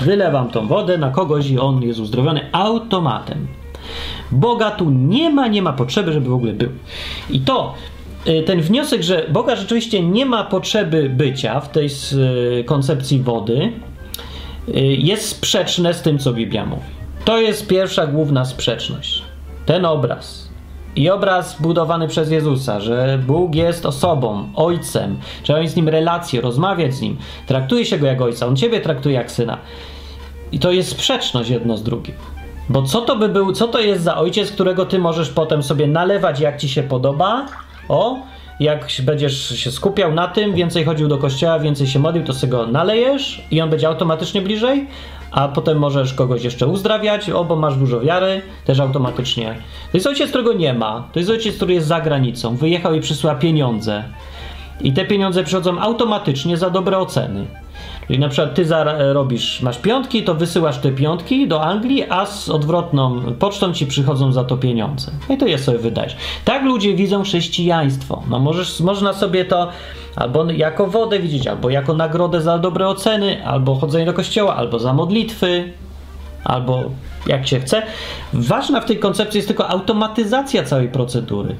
[0.00, 3.46] wylewam tą wodę na kogoś i on jest uzdrowiony automatem.
[4.32, 6.68] Boga tu nie ma, nie ma potrzeby, żeby w ogóle był.
[7.30, 7.74] I to
[8.28, 11.88] y, ten wniosek, że Boga rzeczywiście nie ma potrzeby bycia w tej
[12.60, 13.72] y, koncepcji wody,
[14.98, 16.82] jest sprzeczne z tym, co Biblia mówi.
[17.24, 19.22] To jest pierwsza główna sprzeczność.
[19.66, 20.48] Ten obraz.
[20.96, 26.40] I obraz budowany przez Jezusa, że Bóg jest osobą, ojcem, trzeba mieć z nim relację,
[26.40, 29.58] rozmawiać z nim, traktuje się go jak ojca, on ciebie traktuje jak syna.
[30.52, 32.14] I to jest sprzeczność jedno z drugim.
[32.68, 35.86] Bo co to by był, co to jest za ojciec, którego ty możesz potem sobie
[35.86, 37.46] nalewać jak ci się podoba?
[37.88, 38.16] O,
[38.60, 42.50] jak będziesz się skupiał na tym, więcej chodził do kościoła, więcej się modlił, to sobie
[42.50, 44.86] go nalejesz i on będzie automatycznie bliżej,
[45.30, 49.54] a potem możesz kogoś jeszcze uzdrawiać, o, bo masz dużo wiary, też automatycznie.
[49.92, 51.08] To jest ojciec, którego nie ma.
[51.12, 54.04] To jest ojciec, który jest za granicą, wyjechał i przysła pieniądze.
[54.80, 57.46] I te pieniądze przychodzą automatycznie za dobre oceny.
[58.06, 62.48] Czyli na przykład ty zarobisz, masz piątki, to wysyłasz te piątki do Anglii, a z
[62.48, 65.12] odwrotną pocztą ci przychodzą za to pieniądze.
[65.28, 66.16] No I to je sobie wydajesz.
[66.44, 68.22] Tak ludzie widzą chrześcijaństwo.
[68.30, 69.68] No możesz, można sobie to
[70.16, 74.78] albo jako wodę widzieć, albo jako nagrodę za dobre oceny, albo chodzenie do kościoła, albo
[74.78, 75.72] za modlitwy,
[76.44, 76.82] albo
[77.26, 77.82] jak się chce.
[78.32, 81.54] Ważna w tej koncepcji jest tylko automatyzacja całej procedury.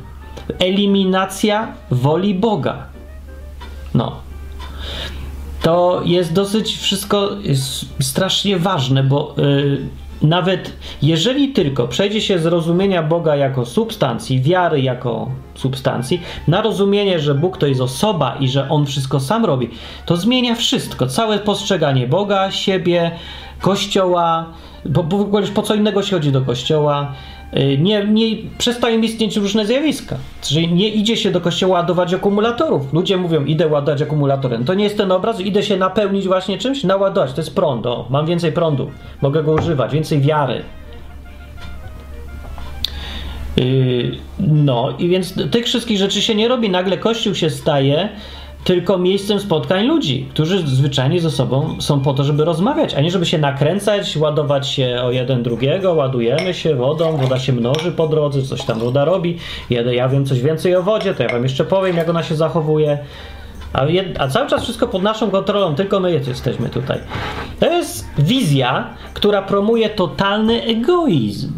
[0.59, 2.98] Eliminacja woli Boga.
[3.95, 4.17] No,
[5.63, 7.31] to jest dosyć wszystko
[8.01, 9.89] strasznie ważne, bo yy,
[10.23, 10.73] nawet
[11.03, 17.35] jeżeli tylko przejdzie się z rozumienia Boga jako substancji, wiary jako substancji, na rozumienie, że
[17.35, 19.71] Bóg to jest osoba i że On wszystko sam robi,
[20.07, 21.07] to zmienia wszystko.
[21.07, 23.11] Całe postrzeganie Boga, siebie,
[23.61, 24.47] Kościoła,
[24.85, 27.13] bo, bo w ogóle po co innego się chodzi do Kościoła,
[27.79, 30.17] nie, nie przestają istnieć różne zjawiska.
[30.43, 32.93] Czyli nie idzie się do kościoła ładować akumulatorów.
[32.93, 34.65] Ludzie mówią, idę ładować akumulatorem.
[34.65, 37.33] To nie jest ten obraz, idę się napełnić właśnie czymś, naładować.
[37.33, 37.87] To jest prąd.
[37.87, 38.91] O, mam więcej prądu,
[39.23, 40.63] mogę go używać, więcej wiary.
[43.57, 46.71] Yy, no i więc tych wszystkich rzeczy się nie robi.
[46.71, 48.09] Nagle Kościół się staje
[48.65, 53.11] tylko miejscem spotkań ludzi, którzy zwyczajnie ze sobą są po to, żeby rozmawiać, a nie
[53.11, 58.09] żeby się nakręcać, ładować się o jeden drugiego, ładujemy się wodą, woda się mnoży po
[58.09, 59.39] drodze, coś tam woda robi,
[59.71, 62.99] ja wiem coś więcej o wodzie, to ja wam jeszcze powiem, jak ona się zachowuje.
[63.73, 66.99] A, jed, a, cały czas wszystko pod naszą kontrolą, tylko my jesteśmy tutaj.
[67.61, 71.53] To jest wizja, która promuje totalny egoizm,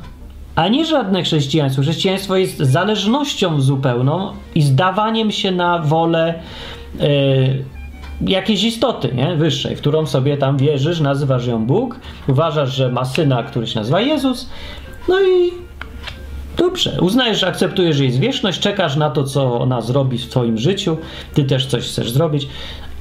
[0.55, 1.83] a nie żadne chrześcijaństwo.
[1.83, 6.35] Chrześcijaństwo jest zależnością zupełną i zdawaniem się na wolę
[8.21, 9.37] jakiejś istoty nie?
[9.37, 13.79] wyższej, w którą sobie tam wierzysz, nazywasz ją Bóg, uważasz, że ma syna, który się
[13.79, 14.51] nazywa Jezus,
[15.09, 15.51] no i
[16.57, 20.97] dobrze, uznajesz, akceptujesz jej wieczność, czekasz na to, co ona zrobi w twoim życiu,
[21.35, 22.49] ty też coś chcesz zrobić,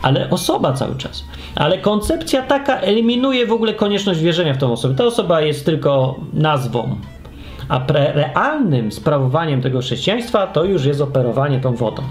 [0.02, 1.24] ale osoba cały czas.
[1.56, 4.96] Ale koncepcja taka eliminuje w ogóle konieczność wierzenia w tą osobę.
[4.96, 6.96] Ta osoba jest tylko nazwą,
[7.70, 12.02] a realnym sprawowaniem tego chrześcijaństwa to już jest operowanie tą wodą.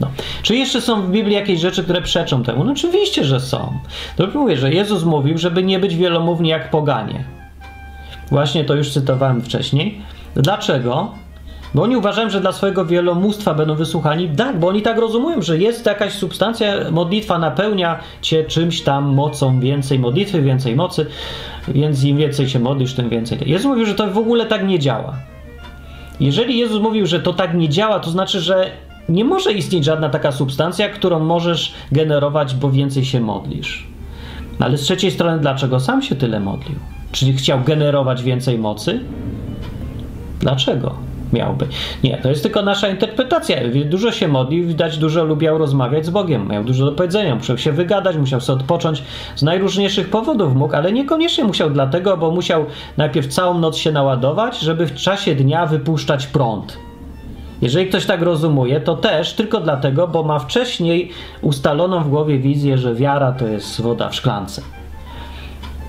[0.00, 0.10] No.
[0.42, 2.64] Czy jeszcze są w Biblii jakieś rzeczy, które przeczą temu?
[2.64, 3.72] No oczywiście, że są.
[4.16, 7.24] To mówię, że Jezus mówił, żeby nie być wielomówni jak poganie.
[8.30, 10.02] Właśnie to już cytowałem wcześniej.
[10.34, 11.12] Dlaczego?
[11.74, 14.28] Bo oni uważają, że dla swojego wielomóstwa będą wysłuchani.
[14.28, 19.60] Tak, bo oni tak rozumieją, że jest jakaś substancja, modlitwa napełnia cię czymś tam mocą,
[19.60, 21.06] więcej modlitwy, więcej mocy,
[21.68, 23.38] więc im więcej się modlisz, tym więcej.
[23.46, 25.14] Jezus mówił, że to w ogóle tak nie działa.
[26.20, 28.70] Jeżeli Jezus mówił, że to tak nie działa, to znaczy, że
[29.10, 33.86] nie może istnieć żadna taka substancja, którą możesz generować, bo więcej się modlisz.
[34.58, 36.78] Ale z trzeciej strony, dlaczego sam się tyle modlił?
[37.12, 39.00] Czyli chciał generować więcej mocy?
[40.40, 40.94] Dlaczego
[41.32, 41.66] miałby?
[42.04, 43.56] Nie, to jest tylko nasza interpretacja.
[43.84, 47.72] Dużo się modlił, widać, dużo lubiał rozmawiać z Bogiem, miał dużo do powiedzenia, musiał się
[47.72, 49.02] wygadać, musiał sobie odpocząć.
[49.36, 54.60] Z najróżniejszych powodów mógł, ale niekoniecznie musiał dlatego, bo musiał najpierw całą noc się naładować,
[54.60, 56.89] żeby w czasie dnia wypuszczać prąd
[57.62, 62.78] jeżeli ktoś tak rozumuje, to też tylko dlatego, bo ma wcześniej ustaloną w głowie wizję,
[62.78, 64.62] że wiara to jest woda w szklance.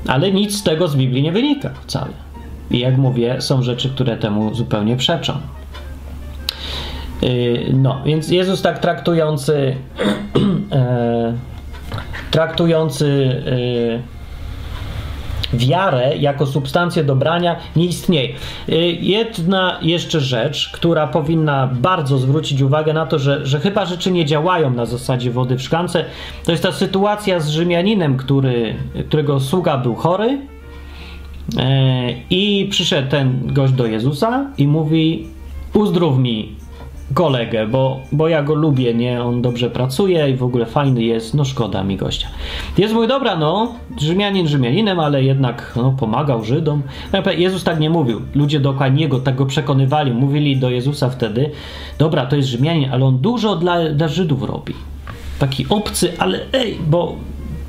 [0.07, 2.13] Ale nic z tego z Biblii nie wynika wcale.
[2.71, 5.33] I jak mówię, są rzeczy, które temu zupełnie przeczą.
[7.21, 9.75] Yy, no, więc Jezus tak traktujący,
[10.71, 11.33] e,
[12.31, 13.41] traktujący
[13.97, 14.20] e,
[15.53, 18.29] wiarę jako substancję dobrania nie istnieje.
[18.69, 24.11] Y, jedna jeszcze rzecz, która powinna bardzo zwrócić uwagę na to, że, że chyba rzeczy
[24.11, 26.05] nie działają na zasadzie wody w szklance,
[26.45, 28.75] to jest ta sytuacja z Rzymianinem, który,
[29.07, 30.39] którego sługa był chory y,
[32.29, 35.27] i przyszedł ten gość do Jezusa i mówi
[35.73, 36.60] uzdrów mi
[37.13, 39.23] kolegę, bo, bo ja go lubię, nie?
[39.23, 42.27] On dobrze pracuje i w ogóle fajny jest, no szkoda mi gościa.
[42.77, 46.81] Jest mój dobra, no, Rzymianin Rzymianinem, ale jednak no, pomagał Żydom.
[47.37, 48.21] Jezus tak nie mówił.
[48.35, 51.51] Ludzie dookoła niego tak go przekonywali, mówili do Jezusa wtedy,
[51.97, 54.73] dobra, to jest Rzymianin, ale on dużo dla, dla Żydów robi.
[55.39, 57.15] Taki obcy, ale ej, bo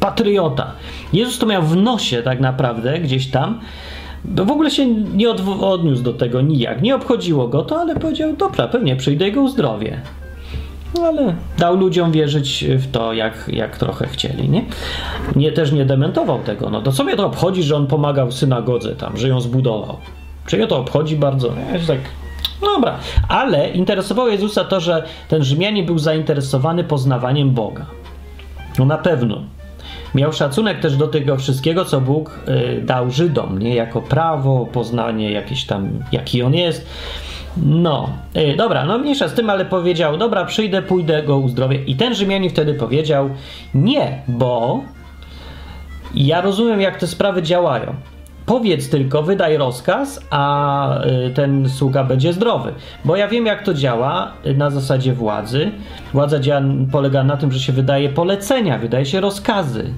[0.01, 0.72] patriota.
[1.12, 3.61] Jezus to miał w nosie tak naprawdę, gdzieś tam,
[4.25, 6.83] w ogóle się nie odniósł do tego nijak.
[6.83, 10.01] Nie obchodziło go to, ale powiedział, dobra, pewnie przyjdę i go uzdrowię.
[10.95, 14.64] No ale dał ludziom wierzyć w to, jak, jak trochę chcieli, nie?
[15.37, 15.53] nie?
[15.53, 16.70] Też nie dementował tego.
[16.70, 19.97] No to sobie to obchodzi, że on pomagał synagodze tam, że ją zbudował.
[20.47, 21.49] Czy je to obchodzi bardzo?
[21.49, 21.99] Ja tak,
[22.61, 22.99] dobra.
[23.29, 27.87] Ale interesowało Jezusa to, że ten Rzymianin był zainteresowany poznawaniem Boga.
[28.79, 29.43] No na pewno.
[30.15, 35.31] Miał szacunek też do tego wszystkiego, co Bóg y, dał Żydom, nie jako prawo, poznanie
[35.31, 36.87] jakieś tam, jaki on jest.
[37.57, 41.85] No, y, dobra, no mniejsza z tym, ale powiedział, dobra, przyjdę, pójdę, go uzdrowię.
[41.85, 43.31] I ten Rzymianin wtedy powiedział,
[43.75, 44.83] nie, bo
[46.15, 47.95] ja rozumiem, jak te sprawy działają.
[48.47, 52.72] Powiedz tylko, wydaj rozkaz, a y, ten sługa będzie zdrowy.
[53.05, 55.70] Bo ja wiem, jak to działa na zasadzie władzy.
[56.12, 56.62] Władza działa,
[56.93, 59.93] polega na tym, że się wydaje polecenia, wydaje się rozkazy.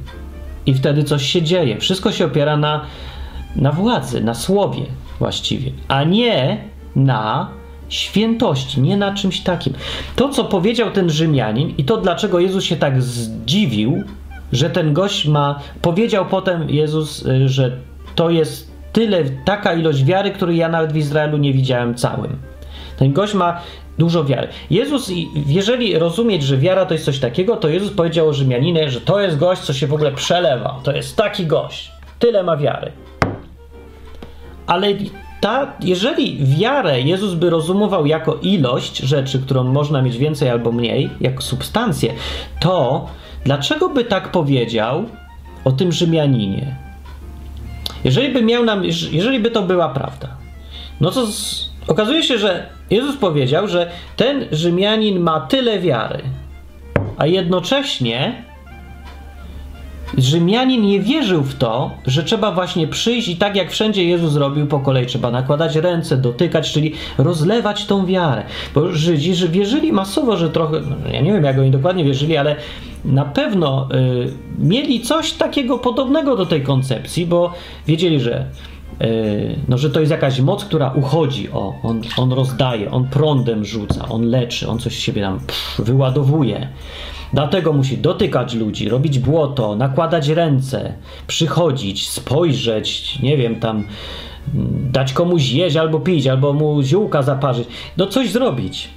[0.67, 1.79] I wtedy coś się dzieje.
[1.79, 2.81] Wszystko się opiera na,
[3.57, 4.83] na władzy, na słowie
[5.19, 6.59] właściwie, a nie
[6.97, 7.49] na
[7.89, 9.73] świętości, nie na czymś takim.
[10.17, 14.05] To, co powiedział ten Rzymianin i to, dlaczego Jezus się tak zdziwił,
[14.53, 15.61] że ten gość ma.
[15.83, 17.77] Powiedział potem Jezus, y, że
[18.15, 22.37] to jest tyle, taka ilość wiary, której ja nawet w Izraelu nie widziałem całym.
[22.97, 23.61] Ten gość ma
[23.99, 24.49] dużo wiary.
[24.71, 25.11] Jezus,
[25.47, 29.21] jeżeli rozumieć, że wiara to jest coś takiego, to Jezus powiedział o Rzymianinie, że to
[29.21, 30.81] jest gość, co się w ogóle przelewa.
[30.83, 31.93] To jest taki gość.
[32.19, 32.93] Tyle ma wiary.
[34.67, 34.89] Ale
[35.41, 41.11] ta, jeżeli wiarę Jezus by rozumował jako ilość rzeczy, którą można mieć więcej albo mniej,
[41.21, 42.15] jako substancję,
[42.61, 43.07] to
[43.45, 45.05] dlaczego by tak powiedział
[45.65, 46.77] o tym Rzymianinie?
[48.05, 48.83] Jeżeli by miał nam,
[49.13, 50.29] jeżeli by to była prawda,
[51.01, 56.23] no to z, okazuje się, że Jezus powiedział, że ten Rzymianin ma tyle wiary,
[57.17, 58.45] a jednocześnie
[60.19, 64.67] Rzymianin nie wierzył w to, że trzeba właśnie przyjść i tak jak wszędzie Jezus zrobił
[64.67, 68.43] po kolei, trzeba nakładać ręce, dotykać, czyli rozlewać tą wiarę.
[68.75, 72.37] Bo Żydzi że wierzyli masowo, że trochę, no, ja nie wiem jak oni dokładnie wierzyli,
[72.37, 72.57] ale
[73.05, 77.53] na pewno y, mieli coś takiego podobnego do tej koncepcji, bo
[77.87, 78.47] wiedzieli, że
[79.03, 83.65] y, no, że to jest jakaś moc, która uchodzi, o, on, on rozdaje, on prądem
[83.65, 86.69] rzuca, on leczy, on coś z siebie tam pff, wyładowuje.
[87.33, 90.95] Dlatego musi dotykać ludzi, robić błoto, nakładać ręce,
[91.27, 93.77] przychodzić, spojrzeć, nie wiem, tam
[94.55, 97.69] mm, dać komuś jeść albo pić, albo mu ziółka zaparzyć.
[97.97, 98.89] No coś zrobić.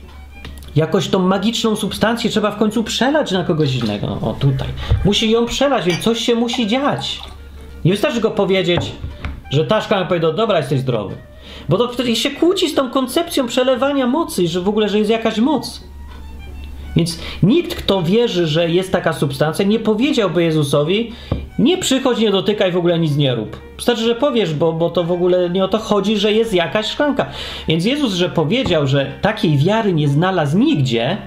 [0.77, 4.07] Jakoś tą magiczną substancję trzeba w końcu przelać na kogoś innego.
[4.07, 4.67] No, o tutaj.
[5.05, 7.19] Musi ją przelać, więc coś się musi dziać.
[7.85, 8.91] Nie wystarczy go powiedzieć,
[9.51, 11.15] że ta szklana powie, dobra, jesteś zdrowy.
[11.69, 15.09] Bo to wtedy się kłóci z tą koncepcją przelewania mocy, że w ogóle, że jest
[15.09, 15.83] jakaś moc.
[16.95, 21.11] Więc nikt, kto wierzy, że jest taka substancja, nie powiedziałby Jezusowi,
[21.59, 23.61] nie przychodź, nie dotykaj, w ogóle nic nie rób.
[23.75, 26.85] Wystarczy, że powiesz, bo, bo to w ogóle nie o to chodzi, że jest jakaś
[26.85, 27.25] szklanka.
[27.67, 31.17] Więc Jezus, że powiedział, że takiej wiary nie znalazł nigdzie,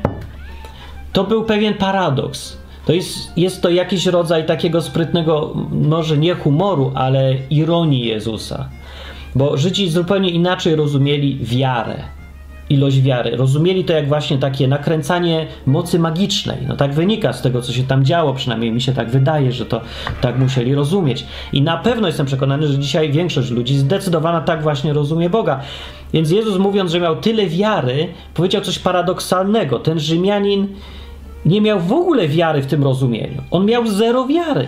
[1.13, 2.57] to był pewien paradoks.
[2.87, 8.69] To jest, jest to jakiś rodzaj takiego sprytnego, może nie humoru, ale ironii Jezusa.
[9.35, 12.20] Bo Żydzi zupełnie inaczej rozumieli wiarę
[12.71, 13.37] ilość wiary.
[13.37, 16.59] Rozumieli to jak właśnie takie nakręcanie mocy magicznej.
[16.69, 19.67] No tak wynika z tego, co się tam działo, przynajmniej mi się tak wydaje, że
[19.67, 19.81] to
[20.21, 21.27] tak musieli rozumieć.
[21.53, 25.61] I na pewno jestem przekonany, że dzisiaj większość ludzi zdecydowana tak właśnie rozumie Boga.
[26.13, 29.79] Więc Jezus mówiąc, że miał tyle wiary, powiedział coś paradoksalnego.
[29.79, 30.69] Ten Rzymianin
[31.45, 33.43] nie miał w ogóle wiary w tym rozumieniu.
[33.51, 34.67] On miał zero wiary.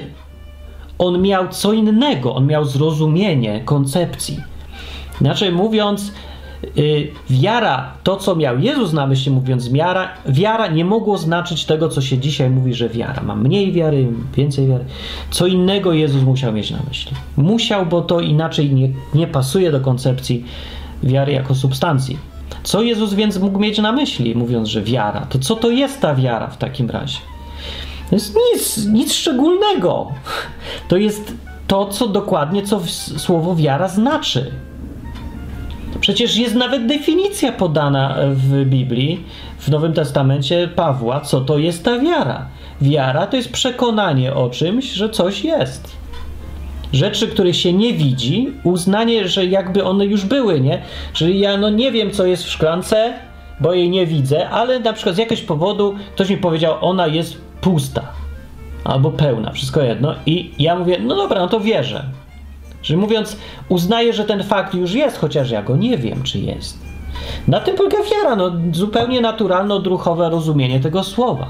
[0.98, 4.40] On miał co innego, on miał zrozumienie koncepcji.
[5.20, 6.12] Inaczej mówiąc,
[7.30, 12.00] wiara, to co miał Jezus na myśli mówiąc wiara, wiara nie mogło znaczyć tego, co
[12.00, 13.22] się dzisiaj mówi, że wiara.
[13.22, 14.06] Ma mniej wiary,
[14.36, 14.84] więcej wiary.
[15.30, 17.12] Co innego Jezus musiał mieć na myśli.
[17.36, 20.44] Musiał, bo to inaczej nie, nie pasuje do koncepcji
[21.02, 22.18] wiary jako substancji.
[22.62, 25.20] Co Jezus więc mógł mieć na myśli, mówiąc, że wiara?
[25.20, 27.18] To co to jest ta wiara w takim razie?
[28.10, 30.08] To jest nic, nic szczególnego.
[30.88, 31.34] To jest
[31.66, 32.80] to, co dokładnie, co
[33.16, 34.52] słowo wiara znaczy.
[36.02, 39.24] Przecież jest nawet definicja podana w Biblii,
[39.58, 42.46] w Nowym Testamencie Pawła, co to jest ta wiara.
[42.80, 45.96] Wiara to jest przekonanie o czymś, że coś jest.
[46.92, 50.82] Rzeczy, których się nie widzi, uznanie, że jakby one już były, nie?
[51.12, 53.12] Czyli ja no nie wiem, co jest w szklance,
[53.60, 57.40] bo jej nie widzę, ale na przykład z jakiegoś powodu ktoś mi powiedział, ona jest
[57.60, 58.02] pusta
[58.84, 60.14] albo pełna, wszystko jedno.
[60.26, 62.04] I ja mówię, no dobra, no to wierzę.
[62.82, 63.36] Że mówiąc,
[63.68, 66.78] uznaję, że ten fakt już jest, chociaż ja go nie wiem, czy jest.
[67.48, 71.46] Na tym polega wiara, no zupełnie naturalno-druchowe rozumienie tego słowa.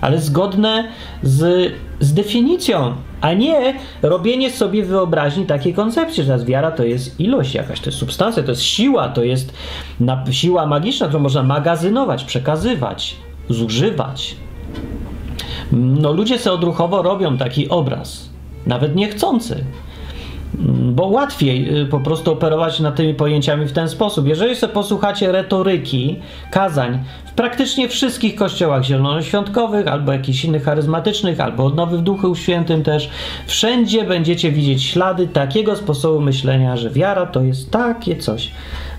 [0.00, 0.88] Ale zgodne
[1.22, 7.54] z, z definicją, a nie robienie sobie wyobraźni takiej koncepcji, że wiara to jest ilość
[7.54, 9.52] jakaś, to jest substancja, to jest siła, to jest
[10.30, 13.16] siła magiczna, którą można magazynować, przekazywać,
[13.48, 14.36] zużywać.
[15.72, 18.28] No ludzie sobie odruchowo robią taki obraz,
[18.66, 19.64] nawet niechcący
[20.92, 24.26] bo łatwiej y, po prostu operować nad tymi pojęciami w ten sposób.
[24.26, 26.18] Jeżeli sobie posłuchacie retoryki,
[26.50, 27.04] kazań
[27.36, 33.10] praktycznie wszystkich kościołach zielonoświątkowych, albo jakichś innych charyzmatycznych, albo odnowy w Duchu Świętym też,
[33.46, 38.50] wszędzie będziecie widzieć ślady takiego sposobu myślenia, że wiara to jest takie coś.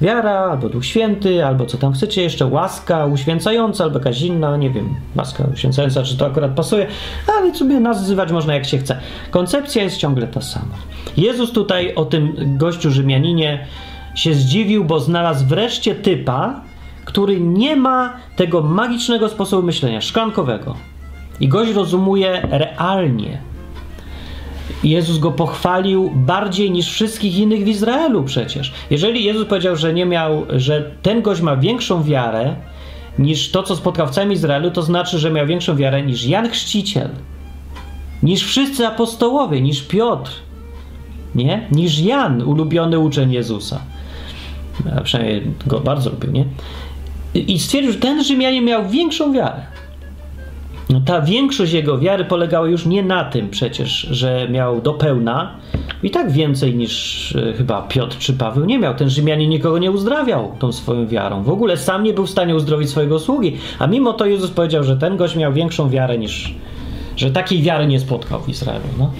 [0.01, 4.69] Wiara, albo Duch Święty, albo co tam chcecie jeszcze, łaska uświęcająca, albo jakaś inna, nie
[4.69, 6.87] wiem, łaska uświęcająca, czy to akurat pasuje,
[7.37, 8.99] ale sobie nazywać można jak się chce.
[9.31, 10.75] Koncepcja jest ciągle ta sama.
[11.17, 13.67] Jezus tutaj o tym gościu Rzymianinie
[14.15, 16.61] się zdziwił, bo znalazł wreszcie typa,
[17.05, 20.75] który nie ma tego magicznego sposobu myślenia, szklankowego.
[21.39, 23.41] I gość rozumuje realnie.
[24.83, 28.73] Jezus go pochwalił bardziej niż wszystkich innych w Izraelu przecież.
[28.89, 32.55] Jeżeli Jezus powiedział, że nie miał, że ten gość ma większą wiarę
[33.19, 36.49] niż to, co spotkał w całym Izraelu, to znaczy, że miał większą wiarę niż Jan
[36.49, 37.09] Chrzciciel,
[38.23, 40.31] niż wszyscy apostołowie, niż Piotr,
[41.35, 41.67] nie?
[41.71, 43.79] Niż Jan, ulubiony uczeń Jezusa.
[44.97, 46.45] A przynajmniej go bardzo lubił, nie?
[47.35, 49.61] I stwierdził, że ten Rzymianin miał większą wiarę.
[50.89, 55.55] No, ta większość jego wiary polegała już nie na tym przecież, że miał do pełna
[56.03, 58.95] i tak więcej niż e, chyba Piotr czy Paweł nie miał.
[58.95, 61.43] Ten Rzymianin nikogo nie uzdrawiał tą swoją wiarą.
[61.43, 63.57] W ogóle sam nie był w stanie uzdrowić swojego sługi.
[63.79, 66.53] A mimo to Jezus powiedział, że ten gość miał większą wiarę niż,
[67.15, 68.85] że takiej wiary nie spotkał w Izraelu.
[68.99, 69.11] No.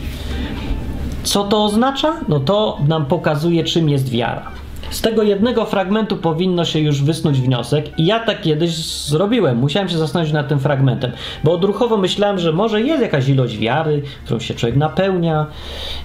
[1.23, 2.13] Co to oznacza?
[2.27, 4.62] No to nam pokazuje, czym jest wiara.
[4.93, 9.57] Z tego jednego fragmentu powinno się już wysnuć wniosek, i ja tak kiedyś zrobiłem.
[9.57, 11.11] Musiałem się zastanowić nad tym fragmentem,
[11.43, 15.45] bo odruchowo myślałem, że może jest jakaś ilość wiary, którą się człowiek napełnia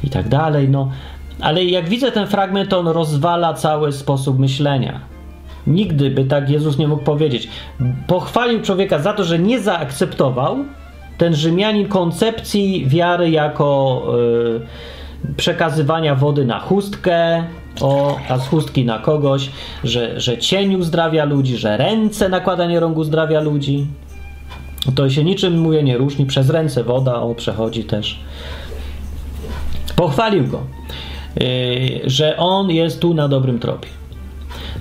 [0.05, 0.69] i tak dalej.
[0.69, 0.91] No.
[1.41, 5.01] Ale jak widzę ten fragment, to on rozwala cały sposób myślenia.
[5.67, 7.49] Nigdy by tak Jezus nie mógł powiedzieć.
[8.07, 10.57] Pochwalił człowieka za to, że nie zaakceptował
[11.19, 14.03] ten Rzymianin koncepcji wiary jako.
[14.17, 14.67] Yy,
[15.37, 17.45] przekazywania wody na chustkę,
[17.81, 19.51] o, a z chustki na kogoś,
[19.85, 23.87] że, że cień uzdrawia ludzi, że ręce, nakładanie rąk uzdrawia ludzi.
[24.95, 26.27] To się niczym, mówię, nie różni.
[26.27, 28.19] Przez ręce woda o, przechodzi też.
[29.97, 30.61] Pochwalił go,
[31.41, 33.98] yy, że on jest tu na dobrym tropie.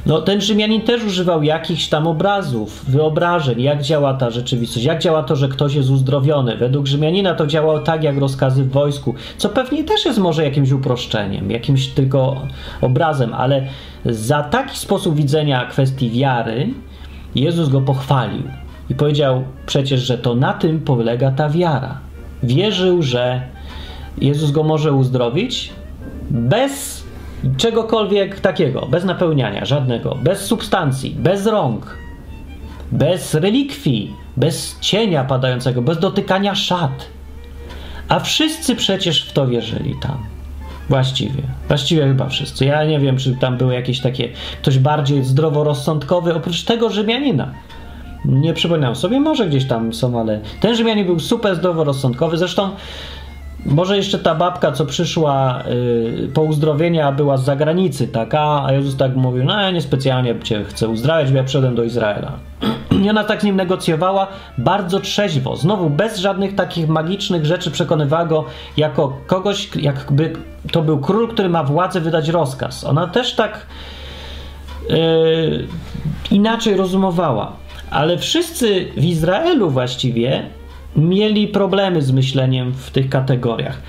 [0.08, 5.24] No, ten Rzymianin też używał jakichś tam obrazów, wyobrażeń, jak działa ta rzeczywistość, jak działa
[5.24, 6.58] to, że ktoś jest uzdrowiony.
[6.58, 10.72] Według Rzymianina to działało tak, jak rozkazy w wojsku, co pewnie też jest może jakimś
[10.72, 12.48] uproszczeniem, jakimś tylko
[12.82, 13.68] obrazem, ale
[14.06, 16.70] za taki sposób widzenia kwestii wiary
[17.36, 18.44] Jezus go pochwalił
[18.90, 22.00] i powiedział przecież, że to na tym polega ta wiara.
[22.44, 23.42] Wierzył, że
[24.22, 25.70] Jezus go może uzdrowić
[26.30, 26.97] bez
[27.58, 31.98] czegokolwiek takiego, bez napełniania, żadnego, bez substancji, bez rąk,
[32.92, 37.08] bez relikwii, bez cienia padającego, bez dotykania szat.
[38.10, 40.18] A wszyscy przecież w to wierzyli tam.
[40.90, 41.44] Właściwie.
[41.68, 42.66] Właściwie chyba wszyscy.
[42.66, 44.30] Ja nie wiem, czy tam były jakieś takie,
[44.62, 47.54] ktoś bardziej zdroworozsądkowy, oprócz tego Rzymianina.
[48.26, 52.38] Nie przypominam sobie, może gdzieś tam są, ale ten Rzymianin był super zdroworozsądkowy.
[52.38, 52.70] Zresztą
[53.66, 58.98] może jeszcze ta babka, co przyszła y, po uzdrowienia, była z zagranicy, taka, a Jezus
[58.98, 62.32] tak mówił, no ja niespecjalnie cię chcę uzdrawiać, bo ja przyszedłem do Izraela.
[63.04, 64.28] I ona tak z nim negocjowała
[64.58, 68.46] bardzo trzeźwo, znowu bez żadnych takich magicznych rzeczy przekonywała go
[68.78, 70.34] jako kogoś, jakby
[70.72, 72.84] to był król, który ma władzę wydać rozkaz.
[72.84, 73.68] Ona też tak
[74.90, 75.68] y,
[76.32, 77.52] inaczej rozumowała.
[77.90, 80.44] Ale wszyscy w Izraelu właściwie
[80.98, 83.82] mieli problemy z myśleniem w tych kategoriach.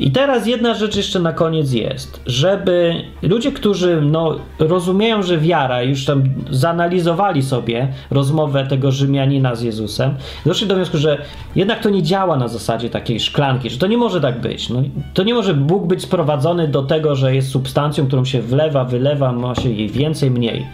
[0.00, 5.82] I teraz jedna rzecz jeszcze na koniec jest, żeby ludzie, którzy no, rozumieją, że wiara,
[5.82, 10.14] już tam zanalizowali sobie rozmowę tego Rzymianina z Jezusem,
[10.46, 11.22] doszli do wniosku, że
[11.56, 14.68] jednak to nie działa na zasadzie takiej szklanki, że to nie może tak być.
[14.68, 14.82] No,
[15.14, 19.32] to nie może Bóg być sprowadzony do tego, że jest substancją, którą się wlewa, wylewa,
[19.32, 20.66] ma się jej więcej, mniej.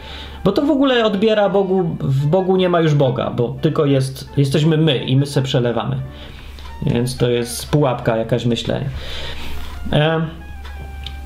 [0.44, 4.28] Bo to w ogóle odbiera Bogu, w Bogu nie ma już Boga, bo tylko jest,
[4.36, 5.96] jesteśmy my i my se przelewamy.
[6.86, 8.88] Więc to jest pułapka jakaś myślenia.
[9.92, 10.26] E,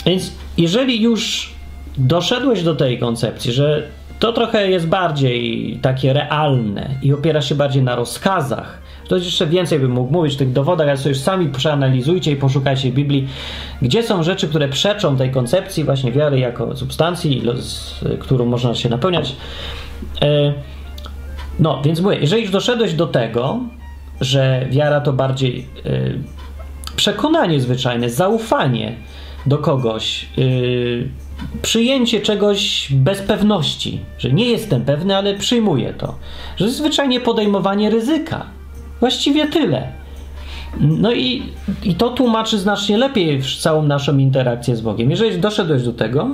[0.06, 1.54] więc jeżeli już
[1.98, 3.82] doszedłeś do tej koncepcji, że
[4.18, 8.85] to trochę jest bardziej takie realne i opiera się bardziej na rozkazach.
[9.08, 12.36] To jeszcze więcej bym mógł mówić w tych dowodach, ale sobie już sami przeanalizujcie i
[12.36, 13.28] poszukajcie Biblii,
[13.82, 18.88] gdzie są rzeczy, które przeczą tej koncepcji właśnie wiary jako substancji, z którą można się
[18.88, 19.36] napełniać.
[20.22, 20.52] E,
[21.58, 23.60] no, więc mówię, jeżeli już doszedłeś do tego,
[24.20, 25.90] że wiara to bardziej e,
[26.96, 28.96] przekonanie zwyczajne, zaufanie
[29.46, 30.42] do kogoś, e,
[31.62, 36.14] przyjęcie czegoś bez pewności, że nie jestem pewny, ale przyjmuję to,
[36.56, 38.55] że zwyczajnie podejmowanie ryzyka.
[39.00, 39.88] Właściwie tyle.
[40.80, 41.42] No i,
[41.82, 45.10] i to tłumaczy znacznie lepiej całą naszą interakcję z Bogiem.
[45.10, 46.28] Jeżeli doszedłeś do tego,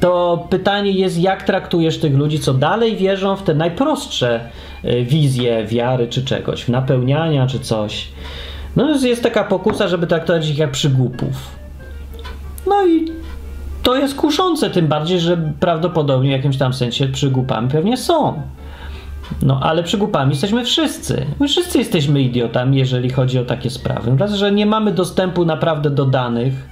[0.00, 4.40] to pytanie jest, jak traktujesz tych ludzi, co dalej wierzą w te najprostsze
[4.82, 8.08] e, wizje wiary czy czegoś, w napełniania czy coś.
[8.76, 11.62] No jest taka pokusa, żeby traktować ich jak przygłupów.
[12.66, 13.06] No i
[13.82, 18.42] to jest kuszące, tym bardziej, że prawdopodobnie w jakimś tam sensie przygłupami pewnie są.
[19.42, 21.26] No, ale przygłupami jesteśmy wszyscy.
[21.40, 24.16] My wszyscy jesteśmy idiotami, jeżeli chodzi o takie sprawy.
[24.18, 26.68] Raz, że nie mamy dostępu naprawdę do danych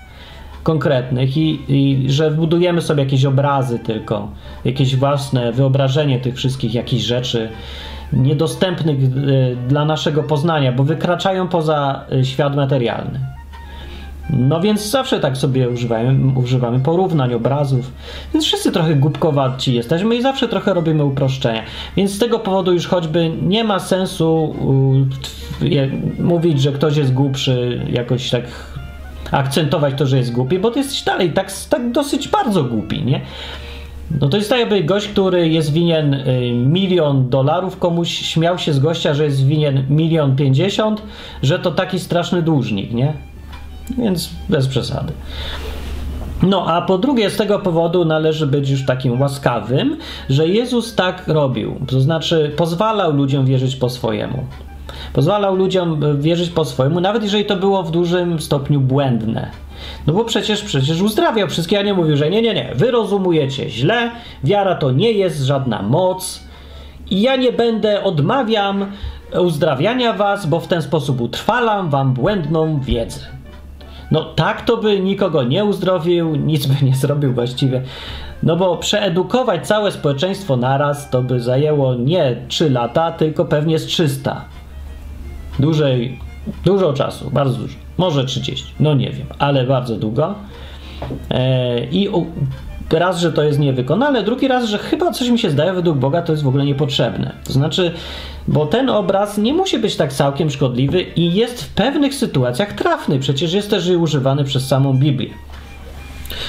[0.63, 4.29] konkretnych i, i że budujemy sobie jakieś obrazy tylko,
[4.65, 7.49] jakieś własne wyobrażenie tych wszystkich jakichś rzeczy
[8.13, 13.21] niedostępnych y, dla naszego poznania, bo wykraczają poza y, świat materialny.
[14.33, 17.93] No więc zawsze tak sobie używamy, używamy porównań, obrazów.
[18.35, 21.63] Więc wszyscy trochę głupkowaci jesteśmy i zawsze trochę robimy uproszczenia.
[21.97, 24.55] Więc z tego powodu już choćby nie ma sensu
[26.19, 28.45] mówić, że ktoś jest głupszy, jakoś tak
[29.31, 33.21] akcentować to, że jest głupi, bo ty jesteś dalej tak, tak dosyć bardzo głupi, nie?
[34.21, 38.73] No to jest tak jakby gość, który jest winien y, milion dolarów, komuś śmiał się
[38.73, 41.03] z gościa, że jest winien milion pięćdziesiąt,
[41.43, 43.13] że to taki straszny dłużnik, nie?
[43.99, 45.13] Więc bez przesady.
[46.43, 49.97] No, a po drugie, z tego powodu należy być już takim łaskawym,
[50.29, 51.81] że Jezus tak robił.
[51.87, 54.45] To znaczy, pozwalał ludziom wierzyć po swojemu.
[55.13, 59.51] Pozwalał ludziom e, wierzyć po swojemu, nawet jeżeli to było w dużym stopniu błędne.
[60.07, 63.71] No bo przecież, przecież uzdrawiał wszystkie, a nie mówił, że nie, nie, nie, wy rozumujecie
[63.71, 64.11] źle,
[64.45, 66.45] wiara to nie jest żadna moc
[67.11, 68.87] i ja nie będę, odmawiam
[69.41, 73.40] uzdrawiania was, bo w ten sposób utrwalam wam błędną wiedzę.
[74.11, 77.83] No tak to by nikogo nie uzdrowił, nic by nie zrobił właściwie.
[78.43, 83.87] No bo przeedukować całe społeczeństwo naraz to by zajęło nie 3 lata, tylko pewnie z
[83.87, 84.45] 300.
[85.59, 86.19] Dłużej,
[86.65, 87.75] dużo czasu, bardzo dużo.
[87.99, 90.35] Może 30, no nie wiem, ale bardzo długo.
[91.31, 92.09] E, I
[92.99, 96.23] raz, że to jest niewykonalne, drugi raz, że chyba coś mi się zdaje, według Boga
[96.23, 97.33] to jest w ogóle niepotrzebne.
[97.45, 97.93] To znaczy,
[98.49, 103.19] bo ten obraz nie musi być tak całkiem szkodliwy i jest w pewnych sytuacjach trafny.
[103.19, 105.31] Przecież jest też używany przez samą Biblię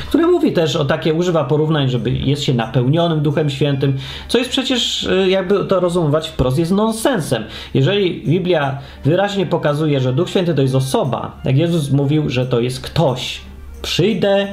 [0.07, 4.49] który mówi też o takie, używa porównań, żeby jest się napełnionym Duchem Świętym, co jest
[4.49, 7.43] przecież, y, jakby to rozumować wprost, jest nonsensem.
[7.73, 12.59] Jeżeli Biblia wyraźnie pokazuje, że Duch Święty to jest osoba, jak Jezus mówił, że to
[12.59, 13.41] jest ktoś,
[13.81, 14.47] przyjdę,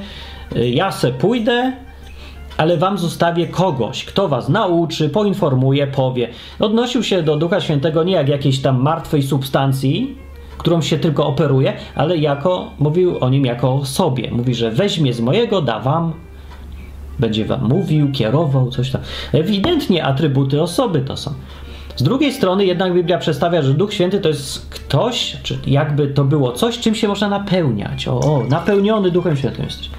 [0.54, 1.72] ja se pójdę,
[2.56, 6.28] ale wam zostawię kogoś, kto was nauczy, poinformuje, powie.
[6.60, 10.16] Odnosił się do Ducha Świętego nie jak jakiejś tam martwej substancji,
[10.58, 14.30] którą się tylko operuje, ale jako, mówił o nim jako o sobie.
[14.30, 16.12] Mówi, że weźmie z mojego, da wam,
[17.18, 19.00] będzie wam mówił, kierował, coś tam.
[19.32, 21.34] Ewidentnie atrybuty osoby to są.
[21.96, 26.24] Z drugiej strony jednak Biblia przedstawia, że Duch Święty to jest ktoś, czy jakby to
[26.24, 28.08] było coś, czym się można napełniać.
[28.08, 29.90] O, o napełniony Duchem Świętym jesteś.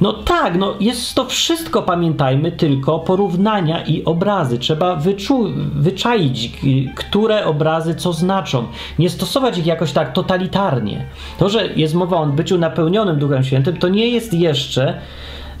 [0.00, 4.58] No tak, no jest to wszystko, pamiętajmy, tylko porównania i obrazy.
[4.58, 6.52] Trzeba wyczu- wyczaić,
[6.94, 8.66] które obrazy co znaczą.
[8.98, 11.06] Nie stosować ich jakoś tak totalitarnie.
[11.38, 15.00] To, że jest mowa o byciu napełnionym Duchem Świętym, to nie jest jeszcze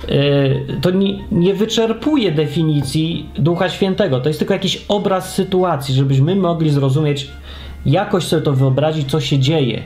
[0.08, 4.20] yy, to nie, nie, wyczerpuje definicji Ducha Świętego.
[4.20, 7.30] To jest tylko jakiś obraz sytuacji, żebyśmy mogli zrozumieć,
[7.86, 9.82] jakoś sobie to wyobrazić, co się dzieje,